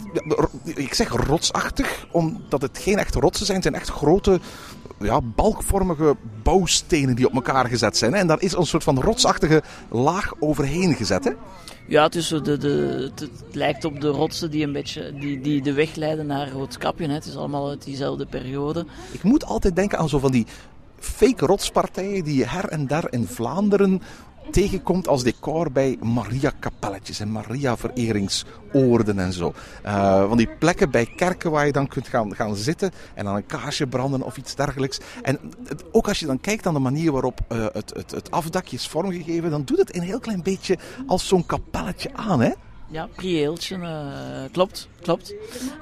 ik 0.64 0.94
zeg 0.94 1.10
rotsachtig, 1.10 2.08
omdat 2.12 2.62
het 2.62 2.78
geen 2.78 2.98
echte 2.98 3.20
rotsen 3.20 3.46
zijn. 3.46 3.58
Het 3.58 3.68
zijn 3.68 3.82
echt 3.82 3.90
grote, 3.90 4.40
ja, 5.00 5.22
balkvormige 5.22 6.16
bouwstenen 6.44 7.16
die 7.16 7.28
op 7.28 7.34
elkaar 7.34 7.68
gezet 7.68 7.98
zijn. 7.98 8.14
Hè? 8.14 8.20
En 8.20 8.28
daar 8.28 8.42
is 8.42 8.54
een 8.54 8.66
soort 8.66 8.84
van 8.84 9.02
rotsachtige 9.02 9.64
laag 9.90 10.34
overheen 10.40 10.96
gezet. 10.96 11.24
Hè? 11.24 11.32
Ja, 11.88 12.04
het, 12.04 12.16
is 12.16 12.28
de, 12.28 12.58
de, 12.58 13.12
het, 13.16 13.30
lijkt 13.52 13.86
op 13.86 14.02
de 14.02 14.08
rotsen 14.08 14.52
die, 14.52 14.64
een 14.64 14.74
beetje, 14.74 15.14
die, 15.14 15.42
die 15.42 15.62
de 15.62 15.74
weg 15.74 15.96
leiden 15.96 16.26
naar 16.26 16.52
Roodkapje. 16.52 17.08
Hè. 17.08 17.14
Het 17.14 17.26
is 17.26 17.36
allemaal 17.36 17.70
uit 17.70 17.84
diezelfde 17.84 18.26
periode. 18.26 18.86
Ik 19.12 19.24
moet 19.24 19.46
altijd 19.46 19.76
denken 19.76 19.98
aan 19.98 20.10
zo 20.10 20.20
van 20.20 20.32
die 20.32 20.46
fake 21.00 21.46
rotspartijen 21.46 22.24
die 22.24 22.36
je 22.36 22.48
her 22.48 22.70
en 22.70 22.88
daar 22.88 23.08
in 23.10 23.28
Vlaanderen 23.28 24.02
tegenkomt 24.52 25.08
als 25.08 25.24
decor 25.24 25.72
bij 25.72 25.98
Maria-kapelletjes 26.02 27.20
en 27.20 27.32
Maria-vereringsoorden 27.32 29.20
en 29.20 29.34
zo. 29.34 29.54
Uh, 29.86 30.28
van 30.28 30.38
die 30.38 30.50
plekken 30.60 30.92
bij 30.92 31.06
kerken 31.16 31.52
waar 31.52 31.66
je 31.66 31.72
dan 31.72 31.88
kunt 31.88 32.08
gaan, 32.08 32.36
gaan 32.36 32.56
zitten 32.56 32.92
en 33.14 33.26
dan 33.26 33.36
een 33.36 33.46
kaarsje 33.46 33.88
branden 33.88 34.22
of 34.22 34.38
iets 34.38 34.56
dergelijks. 34.56 35.00
En 35.22 35.40
het, 35.68 35.84
ook 35.92 36.08
als 36.08 36.20
je 36.20 36.26
dan 36.26 36.40
kijkt 36.40 36.66
aan 36.68 36.74
de 36.74 36.80
manier 36.80 37.12
waarop 37.12 37.40
uh, 37.50 37.66
het, 37.72 37.94
het, 37.96 38.12
het 38.12 38.32
afdakje 38.32 38.76
is 38.76 38.88
vormgegeven, 38.88 39.50
dan 39.50 39.64
doet 39.64 39.78
het 39.78 39.96
een 39.96 40.02
heel 40.02 40.20
klein 40.20 40.44
beetje 40.44 40.78
als 41.08 41.28
zo'n 41.28 41.46
kapelletje 41.46 42.10
aan, 42.14 42.42
hè? 42.42 42.52
Ja, 42.90 43.08
prieeltje, 43.16 43.78
uh, 43.78 44.52
klopt, 44.52 44.88
klopt. 45.02 45.34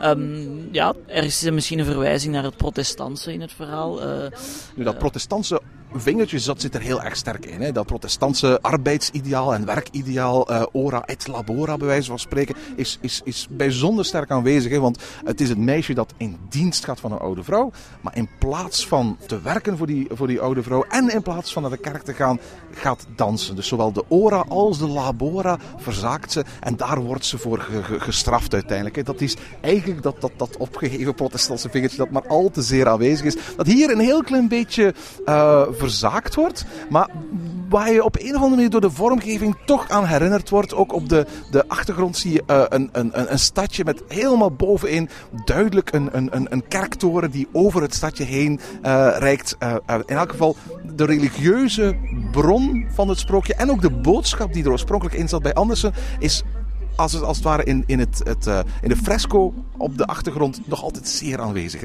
Um, 0.01 0.67
ja, 0.71 0.93
er 1.07 1.23
is 1.23 1.49
misschien 1.49 1.79
een 1.79 1.85
verwijzing 1.85 2.33
naar 2.33 2.43
het 2.43 2.57
protestantse 2.57 3.33
in 3.33 3.41
het 3.41 3.53
verhaal. 3.53 4.07
Uh, 4.07 4.27
nu, 4.75 4.83
dat 4.83 4.97
protestantse 4.97 5.61
vingertjes, 6.01 6.43
dat 6.43 6.61
zit 6.61 6.75
er 6.75 6.81
heel 6.81 7.01
erg 7.01 7.15
sterk 7.15 7.45
in. 7.45 7.61
Hè? 7.61 7.71
Dat 7.71 7.85
protestantse 7.85 8.59
arbeidsideaal 8.61 9.53
en 9.53 9.65
werkideaal, 9.65 10.51
uh, 10.51 10.63
ora 10.71 11.05
et 11.05 11.27
labora 11.27 11.77
bij 11.77 11.87
wijze 11.87 12.09
van 12.09 12.19
spreken, 12.19 12.55
is, 12.75 12.97
is, 13.01 13.21
is 13.23 13.47
bijzonder 13.49 14.05
sterk 14.05 14.31
aanwezig. 14.31 14.71
Hè? 14.71 14.79
Want 14.79 15.03
het 15.25 15.41
is 15.41 15.49
het 15.49 15.57
meisje 15.57 15.93
dat 15.93 16.13
in 16.17 16.37
dienst 16.49 16.85
gaat 16.85 16.99
van 16.99 17.11
een 17.11 17.17
oude 17.17 17.43
vrouw. 17.43 17.71
Maar 18.01 18.17
in 18.17 18.29
plaats 18.39 18.87
van 18.87 19.17
te 19.27 19.41
werken 19.41 19.77
voor 19.77 19.87
die, 19.87 20.07
voor 20.11 20.27
die 20.27 20.41
oude 20.41 20.63
vrouw 20.63 20.83
en 20.89 21.09
in 21.09 21.21
plaats 21.21 21.53
van 21.53 21.61
naar 21.61 21.71
de 21.71 21.77
kerk 21.77 22.03
te 22.03 22.13
gaan, 22.13 22.39
gaat 22.71 23.05
dansen. 23.15 23.55
Dus 23.55 23.67
zowel 23.67 23.91
de 23.91 24.03
ora 24.07 24.45
als 24.47 24.79
de 24.79 24.87
labora 24.87 25.57
verzaakt 25.77 26.31
ze. 26.31 26.43
En 26.59 26.75
daar 26.75 27.01
wordt 27.01 27.25
ze 27.25 27.37
voor 27.37 27.59
ge, 27.59 27.83
ge, 27.83 27.99
gestraft 27.99 28.53
uiteindelijk. 28.53 28.95
Hè? 28.95 29.03
Dat 29.03 29.21
is 29.21 29.35
eigenlijk 29.61 30.03
dat, 30.03 30.21
dat, 30.21 30.31
dat 30.37 30.57
opgegeven 30.57 31.15
protestantse 31.15 31.69
vingertje 31.69 31.97
dat 31.97 32.09
maar 32.09 32.27
al 32.27 32.49
te 32.49 32.61
zeer 32.61 32.87
aanwezig 32.87 33.25
is. 33.25 33.35
Dat 33.55 33.67
hier 33.67 33.91
een 33.91 33.99
heel 33.99 34.23
klein 34.23 34.47
beetje 34.47 34.93
uh, 35.25 35.63
verzaakt 35.85 36.35
wordt. 36.35 36.65
Maar 36.89 37.09
waar 37.69 37.91
je 37.91 38.03
op 38.03 38.15
een 38.15 38.27
of 38.27 38.33
andere 38.33 38.49
manier 38.49 38.69
door 38.69 38.81
de 38.81 38.91
vormgeving 38.91 39.57
toch 39.65 39.89
aan 39.89 40.05
herinnerd 40.05 40.49
wordt. 40.49 40.73
Ook 40.73 40.93
op 40.93 41.09
de, 41.09 41.25
de 41.51 41.67
achtergrond 41.67 42.17
zie 42.17 42.33
je 42.33 42.43
uh, 42.47 42.63
een, 42.69 42.89
een, 42.91 43.31
een 43.31 43.39
stadje 43.39 43.83
met 43.83 44.03
helemaal 44.07 44.51
bovenin 44.51 45.09
duidelijk 45.45 45.93
een, 45.93 46.09
een, 46.11 46.47
een 46.49 46.67
kerktoren 46.67 47.31
die 47.31 47.47
over 47.51 47.81
het 47.81 47.93
stadje 47.93 48.23
heen 48.23 48.59
uh, 48.85 49.15
reikt. 49.17 49.55
Uh, 49.59 49.75
in 50.05 50.15
elk 50.15 50.31
geval 50.31 50.55
de 50.95 51.05
religieuze 51.05 51.95
bron 52.31 52.87
van 52.93 53.09
het 53.09 53.19
sprookje 53.19 53.55
en 53.55 53.71
ook 53.71 53.81
de 53.81 53.91
boodschap 53.91 54.53
die 54.53 54.63
er 54.63 54.71
oorspronkelijk 54.71 55.15
in 55.15 55.29
zat 55.29 55.41
bij 55.41 55.53
Andersen 55.53 55.93
is 56.19 56.43
als 56.95 57.13
het, 57.13 57.23
als 57.23 57.37
het 57.37 57.45
ware 57.45 57.63
in, 57.63 57.83
in, 57.85 57.99
het, 57.99 58.21
het, 58.23 58.65
in 58.81 58.89
de 58.89 58.97
fresco 58.97 59.53
op 59.77 59.97
de 59.97 60.05
achtergrond 60.05 60.67
nog 60.67 60.83
altijd 60.83 61.07
zeer 61.07 61.41
aanwezig. 61.41 61.81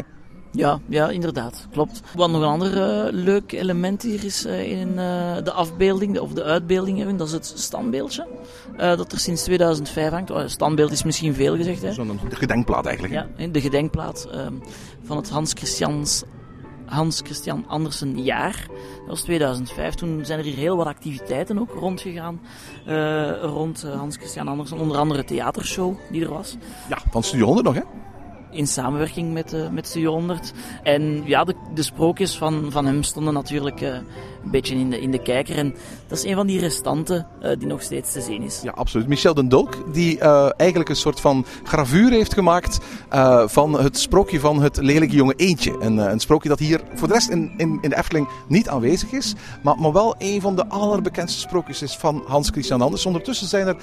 Ja, 0.53 0.81
ja, 0.89 1.09
inderdaad, 1.09 1.67
klopt. 1.73 2.01
Wat 2.17 2.31
nog 2.31 2.41
een 2.41 2.49
ander 2.49 3.07
uh, 3.07 3.13
leuk 3.13 3.53
element 3.53 4.03
hier 4.03 4.25
is 4.25 4.47
uh, 4.47 4.81
in 4.81 4.89
uh, 4.89 5.37
de 5.45 5.53
afbeelding, 5.53 6.19
of 6.19 6.33
de 6.33 6.43
uitbeelding 6.43 6.97
hebben, 6.99 7.17
dat 7.17 7.27
is 7.27 7.33
het 7.33 7.53
standbeeldje. 7.57 8.27
dat 8.77 9.13
er 9.13 9.19
sinds 9.19 9.43
2005 9.43 10.11
hangt. 10.11 10.31
Oh, 10.31 10.47
standbeeld 10.47 10.91
is 10.91 11.03
misschien 11.03 11.35
veel 11.35 11.57
gezegd. 11.57 11.83
hè? 11.83 11.93
Zo'n 11.93 12.21
gedenkplaat 12.29 12.87
eigenlijk. 12.87 13.15
Ja, 13.15 13.47
de 13.47 13.61
gedenkplaat 13.61 14.29
ehm, 14.33 14.55
van 15.03 15.17
het 15.17 15.31
Hans 15.31 15.53
Christians 15.53 16.23
Hans 16.91 17.21
Christian 17.25 17.65
Andersen 17.69 18.23
jaar. 18.23 18.67
Dat 18.99 19.07
was 19.07 19.21
2005. 19.21 19.95
Toen 19.95 20.25
zijn 20.25 20.39
er 20.39 20.45
hier 20.45 20.57
heel 20.57 20.77
wat 20.77 20.87
activiteiten 20.87 21.59
ook 21.59 21.71
rondgegaan. 21.71 22.41
Uh, 22.89 23.43
rond 23.43 23.83
Hans 23.83 24.17
Christian 24.17 24.49
Andersen. 24.49 24.79
Onder 24.79 24.97
andere 24.97 25.25
theatershow 25.25 25.97
die 26.11 26.23
er 26.25 26.33
was. 26.33 26.57
Ja, 26.89 26.99
van 27.11 27.23
Studio 27.23 27.45
100 27.45 27.67
nog 27.67 27.77
hè? 27.77 27.83
In 28.51 28.67
samenwerking 28.67 29.33
met, 29.33 29.53
uh, 29.53 29.69
met 29.69 29.87
Studio 29.87 30.13
100. 30.13 30.53
En 30.83 31.23
ja, 31.25 31.45
de, 31.45 31.55
de 31.75 31.83
sprookjes 31.83 32.39
van, 32.39 32.67
van 32.71 32.87
hem 32.87 33.03
stonden 33.03 33.35
natuurlijk 33.35 33.81
uh, 33.81 33.89
een 33.89 34.51
beetje 34.51 34.75
in 34.75 34.91
de, 34.91 35.01
in 35.01 35.11
de 35.11 35.23
kijker. 35.23 35.57
En 35.57 35.75
dat 36.07 36.19
is 36.19 36.25
een 36.25 36.35
van 36.35 36.47
die 36.47 36.61
restanten 36.61 37.27
uh, 37.43 37.51
die 37.59 37.67
nog 37.67 37.83
steeds 37.83 38.13
te 38.13 38.21
zien 38.21 38.43
is. 38.43 38.61
Ja, 38.63 38.71
absoluut. 38.71 39.07
Michel 39.07 39.35
den 39.35 39.49
Dolk, 39.49 39.93
die 39.93 40.19
eigenlijk 40.57 40.89
een 40.89 40.97
soort 40.97 41.21
van 41.21 41.45
gravuur 41.65 42.11
heeft 42.11 42.35
gemaakt 42.35 42.79
van 43.47 43.81
het 43.81 43.99
sprookje 43.99 44.41
van 44.41 44.63
het 44.63 44.77
lelijke 44.77 45.15
jonge 45.15 45.35
eentje. 45.35 45.77
Een, 45.81 45.99
een 45.99 46.21
sprookje 46.21 46.49
dat 46.49 46.59
hier 46.59 46.81
voor 46.95 47.09
de 47.09 47.15
rest 47.15 47.29
in, 47.29 47.53
in, 47.57 47.79
de 47.81 47.97
Efteling 47.97 48.29
niet 48.49 48.69
aanwezig 48.69 49.13
is, 49.13 49.35
maar, 49.63 49.79
maar 49.79 49.93
wel 49.93 50.15
een 50.19 50.41
van 50.41 50.57
de 50.57 50.69
allerbekendste 50.69 51.41
sprookjes 51.41 51.83
is 51.83 51.97
van 51.97 52.23
Hans 52.27 52.49
Christian 52.51 52.81
Anders. 52.81 53.07
Ondertussen 53.07 53.47
zijn 53.47 53.67
er 53.67 53.77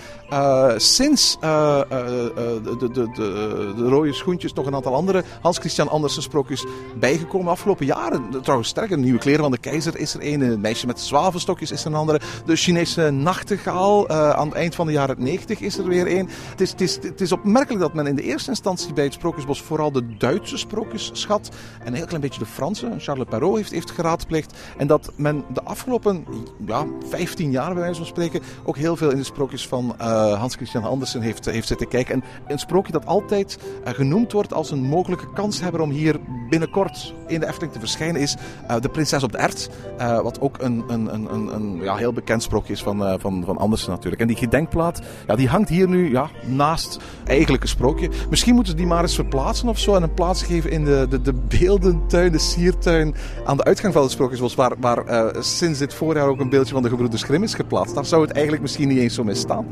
sinds 0.82 1.38
de, 1.40 2.76
de, 2.80 2.90
de, 2.92 3.74
de 3.76 3.90
rode 3.90 4.14
schoentjes 4.14 4.54
nog 4.58 4.66
een 4.66 4.76
aantal 4.76 4.96
andere 4.96 5.24
Hans 5.42 5.58
Christian 5.58 5.90
Andersen 5.90 6.22
sprookjes 6.22 6.66
bijgekomen 7.00 7.52
afgelopen 7.52 7.86
jaren. 7.86 8.42
Trouwens, 8.42 8.74
een 8.76 9.00
nieuwe 9.00 9.20
kleren 9.20 9.42
van 9.42 9.52
de 9.52 9.58
keizer 9.58 9.98
is 9.98 10.14
er 10.14 10.20
een. 10.24 10.42
Een 10.42 10.62
meisje 10.62 10.86
met 10.86 11.00
zwavelstokjes 11.00 11.72
is 11.72 11.82
er 11.82 11.88
een 11.88 11.96
andere. 11.96 12.20
De 12.46 12.56
Chinese 12.56 13.10
nachtegaal 13.10 14.12
uh, 14.12 14.30
aan 14.30 14.48
het 14.48 14.56
eind 14.56 14.76
van 14.76 14.86
de 14.86 14.92
jaren 14.92 15.16
90 15.20 15.60
is 15.60 15.78
er 15.78 15.88
weer 15.88 16.18
een. 16.18 16.30
Het 16.50 16.62
is, 16.62 16.72
het, 16.72 16.82
is, 16.82 16.96
het 17.02 17.22
is 17.22 17.32
opmerkelijk 17.32 17.82
dat 17.82 17.94
men 17.94 18.08
in 18.08 18.16
de 18.16 18.22
eerste 18.22 18.50
instantie 18.50 18.94
bij 18.94 19.04
het 19.04 19.14
Sprookjesbos 19.14 19.62
vooral 19.62 19.92
de 19.92 20.18
Duitse 20.18 20.58
sprookjes 20.58 21.10
schat. 21.14 21.50
En 21.80 21.88
een 21.88 21.94
heel 21.94 22.06
klein 22.06 22.22
beetje 22.22 22.40
de 22.40 22.46
Franse. 22.46 22.96
Charles 22.98 23.26
Perrault 23.30 23.56
heeft, 23.56 23.72
heeft 23.72 23.92
geraadpleegd. 23.92 24.54
En 24.78 24.88
dat 24.88 25.12
men 25.16 25.44
de 25.54 25.64
afgelopen 25.64 26.26
ja, 26.66 26.86
15 27.10 27.52
jaar, 27.52 27.74
bij 27.74 27.84
wijze 27.84 27.98
van 27.98 28.06
spreken, 28.06 28.42
ook 28.64 28.78
heel 28.78 28.96
veel 28.96 29.12
in 29.12 29.18
de 29.18 29.24
sprookjes 29.24 29.68
van 29.68 29.96
uh, 30.02 30.40
Hans 30.40 30.56
Christian 30.56 30.84
Andersen 30.84 31.22
heeft, 31.22 31.46
heeft 31.46 31.68
zitten 31.68 31.88
kijken. 31.88 32.14
En 32.14 32.24
een 32.48 32.60
sprookje 32.60 32.92
dat 32.92 33.06
altijd 33.06 33.58
uh, 33.88 33.94
genoemd 33.94 34.32
wordt 34.32 34.47
als 34.54 34.72
een 34.72 34.84
mogelijke 34.84 35.34
kanshebber 35.34 35.82
om 35.82 35.90
hier 35.90 36.20
binnenkort 36.50 37.14
in 37.28 37.40
de 37.40 37.48
Efteling 37.48 37.74
te 37.74 37.80
verschijnen 37.80 38.22
is 38.22 38.36
uh, 38.70 38.76
De 38.80 38.90
Prinses 38.90 39.24
op 39.24 39.32
de 39.32 39.38
Ert. 39.38 39.70
Uh, 40.00 40.22
wat 40.22 40.42
ook 40.42 40.58
een, 40.60 40.84
een, 40.88 41.14
een, 41.14 41.54
een, 41.54 41.80
ja, 41.82 41.96
heel 41.96 42.14
bekend 42.14 42.44
sprookje 42.44 42.74
is 42.74 42.84
van, 42.84 43.02
uh, 43.02 43.14
van, 43.18 43.44
van 43.46 43.58
Andersen 43.58 43.90
natuurlijk. 43.90 44.22
En 44.22 44.28
die 44.28 44.36
gedenkplaat, 44.36 45.02
ja, 45.28 45.36
die 45.36 45.48
hangt 45.48 45.70
hier 45.70 45.88
nu 45.88 46.12
ja, 46.12 46.30
naast 46.46 47.00
eigenlijk 47.26 47.64
een 47.64 47.70
sprookje. 47.70 48.10
Misschien 48.30 48.54
moeten 48.54 48.72
ze 48.72 48.78
die 48.78 48.88
maar 48.88 49.02
eens 49.02 49.16
verplaatsen 49.16 49.70
of 49.70 49.80
zo 49.80 49.96
en 49.96 50.04
een 50.04 50.14
plaats 50.14 50.44
geven 50.44 50.72
in 50.72 50.86
de, 50.86 51.06
de, 51.10 51.22
de 51.22 51.34
beeldentuin, 51.34 52.32
de 52.32 52.40
siertuin 52.40 53.16
aan 53.46 53.58
de 53.58 53.64
uitgang 53.64 53.94
van 53.94 54.02
het 54.02 54.12
Sprookjesbos, 54.12 54.56
waar, 54.56 54.74
waar 54.80 55.36
sinds 55.40 55.80
dit 55.80 55.94
voorjaar 55.94 56.28
ook 56.28 56.40
een 56.40 56.50
beeldje 56.50 56.74
van 56.74 56.84
de 56.84 56.90
gebroeders 56.90 57.24
Grimm 57.24 57.44
is 57.44 57.54
geplaatst. 57.54 57.96
Daar 57.96 58.06
zou 58.06 58.22
het 58.22 58.32
eigenlijk 58.32 58.62
misschien 58.62 58.88
niet 58.88 58.98
eens 58.98 59.14
zo 59.14 59.24
mee 59.24 59.36
staan. 59.36 59.68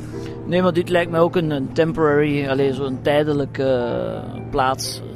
Nee, 0.45 0.61
maar 0.61 0.73
dit 0.73 0.89
lijkt 0.89 1.11
me 1.11 1.19
ook 1.19 1.35
een, 1.35 1.49
een 1.49 1.73
temporary, 1.73 2.47
alleen 2.47 2.73
zo'n 2.73 2.99
tijdelijke 3.01 4.23
plaats 4.49 4.64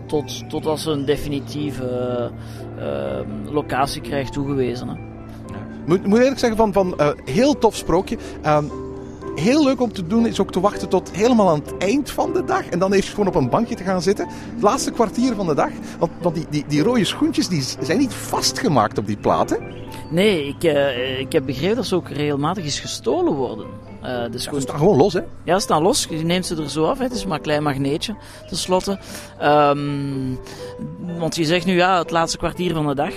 tot, 0.06 0.50
tot 0.50 0.66
als 0.66 0.86
een 0.86 1.06
definitieve 1.06 2.32
uh, 2.80 3.52
locatie 3.52 4.02
krijgt 4.02 4.34
toegewezen. 4.34 4.88
Hè. 4.88 4.96
Moet, 5.86 6.06
moet 6.06 6.20
eerlijk 6.20 6.40
zeggen, 6.40 6.58
van, 6.58 6.74
van 6.74 6.94
uh, 7.00 7.10
heel 7.26 7.58
tof 7.58 7.76
sprookje. 7.76 8.18
Heel 9.36 9.64
leuk 9.64 9.82
om 9.82 9.94
te 9.94 10.08
doen 10.08 10.26
is 10.26 10.40
ook 10.40 10.52
te 10.52 10.60
wachten 10.60 10.90
tot 10.90 11.12
helemaal 11.12 11.50
aan 11.50 11.62
het 11.66 11.78
eind 11.78 12.12
van 12.12 12.34
de 12.34 12.44
dag. 12.44 12.66
En 12.66 12.80
dan 12.80 12.94
even 12.94 13.10
gewoon 13.10 13.28
op 13.28 13.36
een 13.36 13.50
bankje 13.50 13.76
te 13.76 13.84
gaan 13.84 14.02
zitten. 14.02 14.28
Het 14.28 14.62
laatste 14.62 14.92
kwartier 14.92 15.36
van 15.36 15.48
de 15.48 15.56
dag. 15.56 15.72
Want, 16.00 16.12
want 16.22 16.36
die, 16.36 16.46
die, 16.50 16.66
die 16.68 16.84
rode 16.84 17.06
schoentjes 17.06 17.48
die 17.48 17.64
zijn 17.80 17.98
niet 17.98 18.14
vastgemaakt 18.14 18.98
op 18.98 19.08
die 19.08 19.18
platen. 19.18 19.78
Nee, 20.10 20.48
ik, 20.48 20.64
uh, 20.64 21.20
ik 21.20 21.32
heb 21.32 21.46
begrepen 21.46 21.76
dat 21.76 21.86
ze 21.86 21.96
ook 21.96 22.10
regelmatig 22.10 22.64
eens 22.64 22.80
gestolen 22.80 23.34
worden. 23.34 23.66
Uh, 24.04 24.32
de 24.32 24.38
schoen... 24.38 24.54
Ja, 24.54 24.60
ze 24.60 24.68
staan 24.68 24.78
gewoon 24.78 24.98
los, 24.98 25.14
hè? 25.14 25.22
Ja, 25.44 25.54
ze 25.56 25.60
staan 25.60 25.82
los. 25.82 26.08
Je 26.10 26.24
neemt 26.24 26.46
ze 26.46 26.56
er 26.56 26.70
zo 26.70 26.86
af. 26.86 26.98
Hè. 26.98 27.04
Het 27.04 27.14
is 27.14 27.26
maar 27.26 27.38
een 27.38 27.44
klein 27.44 27.64
magneetje, 27.64 28.16
tenslotte. 28.48 29.00
Um, 29.44 30.40
want 31.20 31.36
je 31.36 31.46
zegt 31.46 31.66
nu, 31.66 31.76
ja, 31.76 31.98
het 31.98 32.12
laatste 32.12 32.38
kwartier 32.38 32.74
van 32.74 32.88
de 32.88 32.96
dag 32.96 33.14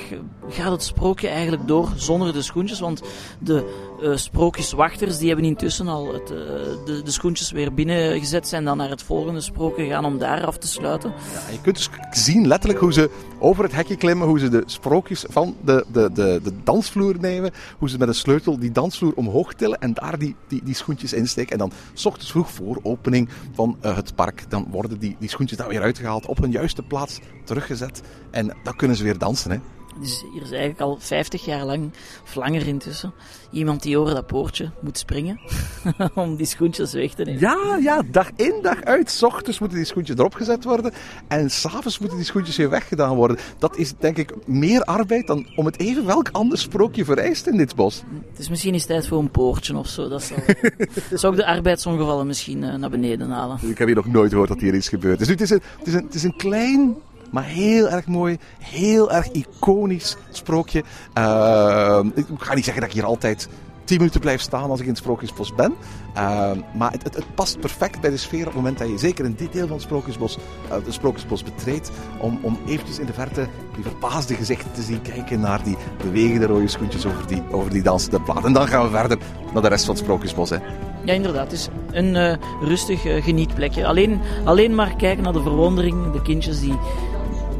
gaat 0.48 0.70
het 0.70 0.82
sprookje 0.82 1.28
eigenlijk 1.28 1.68
door 1.68 1.88
zonder 1.96 2.32
de 2.32 2.42
schoentjes. 2.42 2.80
Want 2.80 3.02
de 3.38 3.64
uh, 4.02 4.16
sprookjeswachters, 4.16 5.18
die 5.18 5.28
hebben 5.28 5.46
intussen 5.46 5.88
al 5.88 6.12
het, 6.12 6.30
uh, 6.30 6.38
de, 6.84 7.00
de, 7.04 7.10
schoentjes 7.10 7.50
weer 7.50 7.74
binnengezet. 7.74 8.48
Zijn 8.48 8.64
dan 8.64 8.76
naar 8.76 8.88
het 8.88 9.02
volgende 9.02 9.40
sprookje 9.40 9.84
gegaan 9.84 10.04
om 10.04 10.18
daar 10.18 10.46
af 10.46 10.58
te 10.58 10.66
sluiten. 10.66 11.12
Ja, 11.32 11.52
je 11.52 11.60
kunt 11.60 11.76
dus 11.76 11.90
zien 12.10 12.46
letterlijk 12.46 12.80
hoe 12.80 12.92
ze 12.92 13.10
over 13.38 13.64
het 13.64 13.72
hekje 13.72 13.96
klimmen. 13.96 14.28
Hoe 14.28 14.38
ze 14.38 14.48
de 14.48 14.62
sprookjes 14.66 15.24
van 15.28 15.56
de, 15.64 15.84
de, 15.92 16.10
de, 16.12 16.40
de 16.42 16.52
dansvloer 16.64 17.16
nemen. 17.20 17.50
Hoe 17.78 17.90
ze 17.90 17.98
met 17.98 18.08
een 18.08 18.14
sleutel 18.14 18.58
die 18.58 18.72
dansvloer 18.72 19.12
omhoog 19.14 19.54
tillen. 19.54 19.78
En 19.78 19.94
daar 19.94 20.18
die, 20.18 20.36
die, 20.48 20.60
die 20.64 20.74
schoentjes 20.74 21.12
insteken. 21.12 21.52
En 21.52 21.58
dan, 21.58 21.72
s 21.94 22.06
ochtends 22.06 22.30
vroeg 22.30 22.50
voor 22.50 22.80
opening 22.82 23.28
van 23.54 23.76
uh, 23.84 23.96
het 23.96 24.14
park, 24.14 24.44
dan 24.48 24.66
worden 24.70 24.98
die, 24.98 25.16
die 25.18 25.28
schoentjes 25.28 25.58
daar 25.58 25.68
weer 25.68 25.82
uitgehaald. 25.82 26.26
Op 26.26 26.38
hun 26.38 26.50
juiste 26.50 26.82
plaats 26.82 27.20
teruggezet. 27.44 28.02
En 28.30 28.56
dan 28.62 28.76
kunnen 28.76 28.96
ze 28.96 29.02
weer 29.02 29.18
dansen, 29.18 29.50
hè. 29.50 29.58
Dus 30.00 30.24
hier 30.32 30.42
is 30.42 30.50
eigenlijk 30.50 30.80
al 30.80 30.96
50 31.00 31.44
jaar 31.44 31.64
lang, 31.64 31.90
of 32.22 32.34
langer 32.34 32.66
intussen, 32.66 33.12
iemand 33.50 33.82
die 33.82 33.98
over 33.98 34.14
dat 34.14 34.26
poortje 34.26 34.70
moet 34.80 34.98
springen 34.98 35.40
om 36.14 36.36
die 36.36 36.46
schoentjes 36.46 36.92
weg 36.92 37.14
te 37.14 37.22
nemen. 37.22 37.40
Ja, 37.40 37.78
ja, 37.80 38.02
dag 38.10 38.30
in, 38.36 38.54
dag 38.62 38.82
uit. 38.82 39.10
S 39.10 39.22
ochtends 39.22 39.58
moeten 39.58 39.78
die 39.78 39.86
schoentjes 39.86 40.16
erop 40.16 40.34
gezet 40.34 40.64
worden 40.64 40.92
en 41.28 41.50
s'avonds 41.50 41.98
moeten 41.98 42.16
die 42.16 42.26
schoentjes 42.26 42.56
weer 42.56 42.70
weggedaan 42.70 43.16
worden. 43.16 43.36
Dat 43.58 43.76
is 43.76 43.92
denk 43.98 44.16
ik 44.16 44.46
meer 44.46 44.82
arbeid 44.84 45.26
dan 45.26 45.46
om 45.56 45.66
het 45.66 45.78
even 45.78 46.06
welk 46.06 46.28
ander 46.32 46.58
sprookje 46.58 47.04
vereist 47.04 47.46
in 47.46 47.56
dit 47.56 47.74
bos. 47.74 48.02
Dus 48.36 48.48
misschien 48.48 48.74
is 48.74 48.80
het 48.80 48.90
tijd 48.90 49.06
voor 49.06 49.18
een 49.18 49.30
poortje 49.30 49.76
of 49.76 49.88
zo. 49.88 50.08
Dat 50.08 50.22
zou, 50.22 50.40
zou 51.18 51.32
ook 51.32 51.38
de 51.38 51.46
arbeidsongevallen 51.46 52.26
misschien 52.26 52.62
uh, 52.62 52.74
naar 52.74 52.90
beneden 52.90 53.30
halen. 53.30 53.58
Ik 53.62 53.78
heb 53.78 53.86
hier 53.86 53.96
nog 53.96 54.06
nooit 54.06 54.30
gehoord 54.30 54.48
dat 54.48 54.60
hier 54.60 54.74
iets 54.74 54.88
gebeurt. 54.88 55.18
Dus 55.18 55.28
het 55.28 55.40
is 55.40 55.50
een, 55.50 55.62
het 55.78 55.86
is 55.86 55.94
een, 55.94 56.04
het 56.04 56.14
is 56.14 56.22
een 56.22 56.36
klein 56.36 56.96
maar 57.32 57.44
heel 57.44 57.88
erg 57.88 58.06
mooi, 58.06 58.38
heel 58.58 59.12
erg 59.12 59.30
iconisch 59.30 60.16
sprookje. 60.30 60.84
Uh, 61.18 62.00
ik 62.14 62.26
ga 62.38 62.54
niet 62.54 62.64
zeggen 62.64 62.82
dat 62.82 62.90
ik 62.90 62.96
hier 62.96 63.04
altijd 63.04 63.48
10 63.84 63.96
minuten 63.96 64.20
blijf 64.20 64.40
staan 64.40 64.70
als 64.70 64.78
ik 64.78 64.84
in 64.84 64.90
het 64.90 65.00
Sprookjesbos 65.00 65.54
ben. 65.54 65.74
Uh, 66.16 66.50
maar 66.74 66.92
het, 66.92 67.02
het, 67.02 67.34
past 67.34 67.60
perfect 67.60 68.00
bij 68.00 68.10
de 68.10 68.16
sfeer 68.16 68.40
op 68.40 68.46
het 68.46 68.54
moment 68.54 68.78
dat 68.78 68.88
je 68.88 68.98
zeker 68.98 69.24
in 69.24 69.34
dit 69.36 69.52
deel 69.52 69.66
van 69.66 69.76
het 69.76 69.82
Sprookjesbos, 69.82 70.36
uh, 70.36 70.72
het 70.72 70.94
Sprookjesbos 70.94 71.42
betreedt. 71.42 71.90
Om, 72.18 72.38
om 72.42 72.58
eventjes 72.66 72.98
in 72.98 73.06
de 73.06 73.12
verte 73.12 73.46
die 73.74 73.84
verbaasde 73.84 74.34
gezichten 74.34 74.72
te 74.72 74.82
zien 74.82 75.02
kijken 75.02 75.40
naar 75.40 75.64
die 75.64 75.76
bewegende 76.04 76.46
rode 76.46 76.68
schoentjes 76.68 77.06
over 77.06 77.26
die, 77.26 77.42
over 77.50 77.70
die 77.70 77.82
dansende 77.82 78.20
plaat. 78.20 78.44
En 78.44 78.52
dan 78.52 78.68
gaan 78.68 78.82
we 78.84 78.90
verder 78.90 79.18
naar 79.52 79.62
de 79.62 79.68
rest 79.68 79.84
van 79.84 79.94
het 79.94 80.02
Sprookjesbos. 80.04 80.50
Hè. 80.50 80.56
Ja, 81.04 81.12
inderdaad. 81.12 81.50
Het 81.50 81.52
is 81.52 81.68
een 81.90 82.14
uh, 82.14 82.34
rustig 82.68 83.00
genietplekje. 83.02 83.86
Alleen, 83.86 84.20
alleen 84.44 84.74
maar 84.74 84.96
kijken 84.96 85.22
naar 85.22 85.32
de 85.32 85.42
verwondering, 85.42 86.12
de 86.12 86.22
kindjes 86.22 86.60
die 86.60 86.78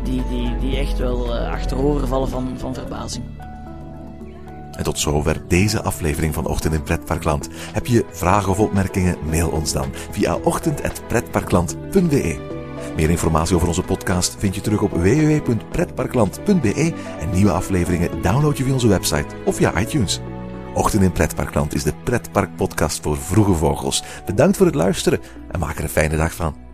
die, 0.05 0.23
die, 0.29 0.59
die 0.59 0.77
echt 0.77 0.99
wel 0.99 1.27
uh, 1.27 1.51
achterover 1.51 2.09
vallen 2.09 2.29
van, 2.29 2.59
van 2.59 2.75
verbazing. 2.75 3.25
En 4.73 4.85
tot 4.85 4.99
zover 4.99 5.43
deze 5.49 5.83
aflevering 5.83 6.35
van 6.35 6.47
Ochtend 6.47 6.75
in 6.75 6.83
Pretparkland. 6.83 7.49
Heb 7.73 7.87
je 7.87 8.05
vragen 8.11 8.51
of 8.51 8.59
opmerkingen? 8.59 9.17
Mail 9.31 9.49
ons 9.49 9.73
dan 9.73 9.89
via 10.11 10.35
ochtend.pretparkland.be. 10.35 12.51
Meer 12.97 13.11
informatie 13.11 13.57
over 13.57 13.69
onze 13.69 13.83
podcast 13.83 14.37
vind 14.39 14.55
je 14.55 14.61
terug 14.61 14.83
op 14.83 14.91
www.pretparkland.be 14.91 16.93
en 17.21 17.31
nieuwe 17.31 17.53
afleveringen 17.53 18.23
download 18.23 18.57
je 18.57 18.65
via 18.65 18.73
onze 18.73 18.89
website 18.89 19.35
of 19.45 19.57
via 19.57 19.81
iTunes. 19.81 20.21
Ochtend 20.75 21.03
in 21.03 21.13
Pretparkland 21.13 21.75
is 21.75 21.83
de 21.83 21.93
pretparkpodcast 22.05 23.03
voor 23.03 23.17
vroege 23.17 23.55
vogels. 23.55 24.03
Bedankt 24.27 24.57
voor 24.57 24.67
het 24.67 24.75
luisteren 24.75 25.21
en 25.51 25.59
maak 25.59 25.77
er 25.77 25.83
een 25.83 25.89
fijne 25.89 26.17
dag 26.17 26.35
van. 26.35 26.72